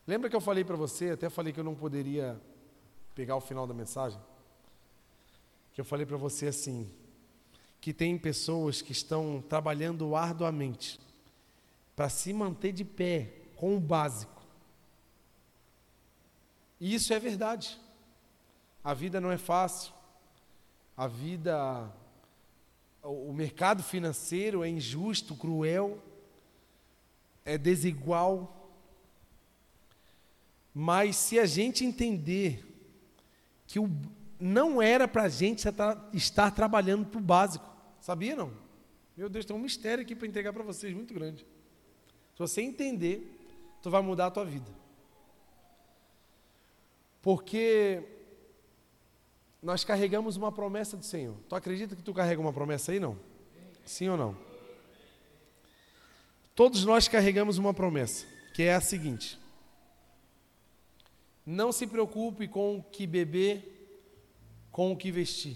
[0.07, 2.39] Lembra que eu falei para você, até falei que eu não poderia
[3.13, 4.19] pegar o final da mensagem?
[5.73, 6.89] Que eu falei para você assim,
[7.81, 10.97] que tem pessoas que estão trabalhando arduamente
[11.93, 14.41] para se manter de pé com o básico.
[16.79, 17.77] E isso é verdade.
[18.83, 19.91] A vida não é fácil.
[20.95, 21.91] A vida,
[23.03, 26.01] o mercado financeiro é injusto, cruel,
[27.43, 28.53] é desigual.
[30.79, 32.63] Mas se a gente entender
[33.65, 33.89] que o,
[34.39, 35.67] não era para a gente
[36.13, 37.67] estar trabalhando para o básico,
[37.99, 38.53] sabia não?
[39.17, 41.43] Meu Deus, tem um mistério aqui para entregar para vocês muito grande.
[42.33, 43.27] Se você entender,
[43.81, 44.69] tu vai mudar a tua vida.
[47.23, 48.03] Porque
[49.63, 51.37] nós carregamos uma promessa do Senhor.
[51.49, 53.17] Tu acredita que tu carrega uma promessa aí, não?
[53.83, 54.37] Sim ou não?
[56.53, 59.39] Todos nós carregamos uma promessa, que é a seguinte:
[61.49, 65.55] não se preocupe com o que beber, com o que vestir.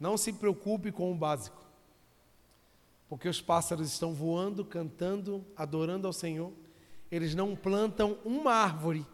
[0.00, 1.64] Não se preocupe com o básico.
[3.08, 6.52] Porque os pássaros estão voando, cantando, adorando ao Senhor.
[7.08, 9.06] Eles não plantam uma árvore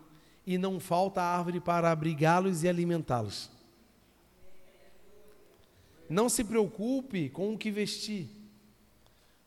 [0.47, 3.51] e não falta árvore para abrigá-los e alimentá-los.
[6.09, 8.31] Não se preocupe com o que vestir,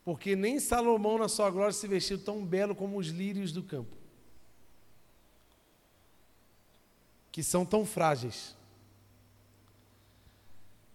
[0.03, 4.04] porque nem Salomão na sua glória se vestiu tão belo como os lírios do campo.
[7.35, 8.55] Que são tão frágeis.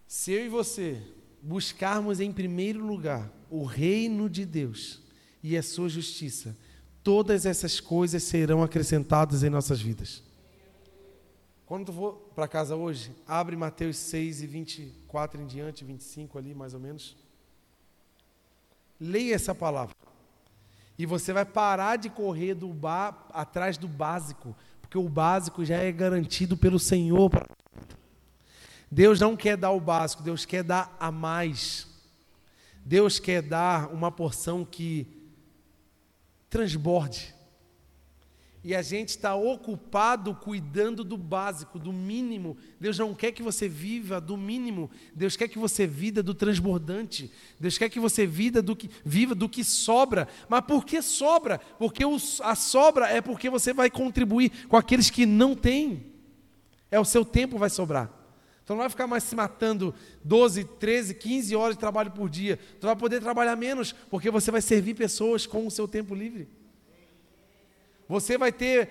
[0.08, 0.98] Se eu e você
[1.42, 5.02] buscarmos em primeiro lugar o reino de Deus
[5.42, 6.56] e a sua justiça,
[7.04, 10.22] todas essas coisas serão acrescentadas em nossas vidas.
[11.66, 16.54] Quando tu for para casa hoje, abre Mateus 6 e 24 em diante, 25 ali
[16.54, 17.18] mais ou menos.
[18.98, 19.94] Leia essa palavra.
[20.98, 22.74] E você vai parar de correr do
[23.30, 24.56] atrás do básico
[24.90, 27.30] porque o básico já é garantido pelo Senhor.
[28.90, 31.86] Deus não quer dar o básico, Deus quer dar a mais.
[32.84, 35.06] Deus quer dar uma porção que
[36.48, 37.32] transborde.
[38.62, 42.58] E a gente está ocupado cuidando do básico, do mínimo.
[42.78, 44.90] Deus não quer que você viva do mínimo.
[45.14, 47.32] Deus quer que você viva do transbordante.
[47.58, 50.28] Deus quer que você viva do que, viva do que sobra.
[50.46, 51.58] Mas por que sobra?
[51.78, 56.12] Porque o, a sobra é porque você vai contribuir com aqueles que não têm.
[56.90, 58.10] É o seu tempo vai sobrar.
[58.66, 62.58] Tu não vai ficar mais se matando 12, 13, 15 horas de trabalho por dia.
[62.78, 66.59] Tu vai poder trabalhar menos, porque você vai servir pessoas com o seu tempo livre.
[68.10, 68.90] Você vai ter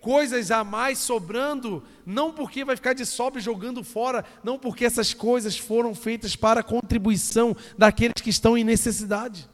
[0.00, 5.12] coisas a mais sobrando, não porque vai ficar de sobra jogando fora, não porque essas
[5.12, 9.46] coisas foram feitas para a contribuição daqueles que estão em necessidade.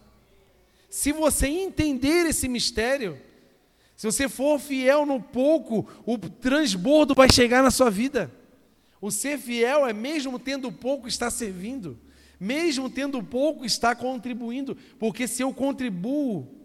[0.88, 3.18] Se você entender esse mistério,
[3.96, 8.32] se você for fiel no pouco, o transbordo vai chegar na sua vida.
[9.00, 11.98] O ser fiel é mesmo tendo pouco estar servindo,
[12.38, 16.59] mesmo tendo pouco estar contribuindo, porque se eu contribuo,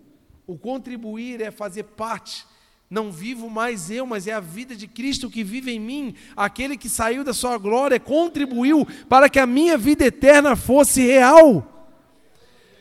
[0.48, 2.46] o contribuir é fazer parte.
[2.89, 6.16] Não vivo mais eu, mas é a vida de Cristo que vive em mim.
[6.36, 11.72] Aquele que saiu da sua glória contribuiu para que a minha vida eterna fosse real.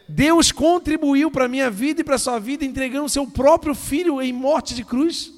[0.07, 3.75] Deus contribuiu para a minha vida e para a sua vida, entregando o seu próprio
[3.75, 5.33] filho em morte de cruz.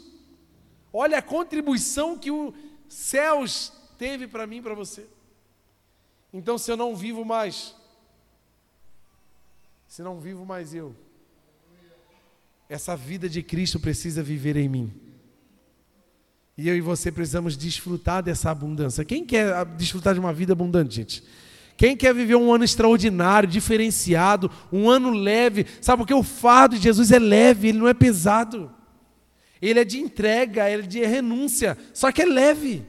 [0.93, 2.53] Olha a contribuição que os
[2.89, 5.07] céus teve para mim e para você.
[6.33, 7.75] Então, se eu não vivo mais,
[9.87, 10.95] se não vivo mais eu,
[12.69, 14.93] essa vida de Cristo precisa viver em mim.
[16.59, 19.05] E eu e você precisamos desfrutar dessa abundância.
[19.05, 21.23] Quem quer desfrutar de uma vida abundante, gente?
[21.77, 25.67] Quem quer viver um ano extraordinário, diferenciado, um ano leve?
[25.83, 28.73] Sabe porque o fardo de Jesus é leve, ele não é pesado.
[29.61, 32.87] Ele é de entrega, ele é de renúncia, só que é leve.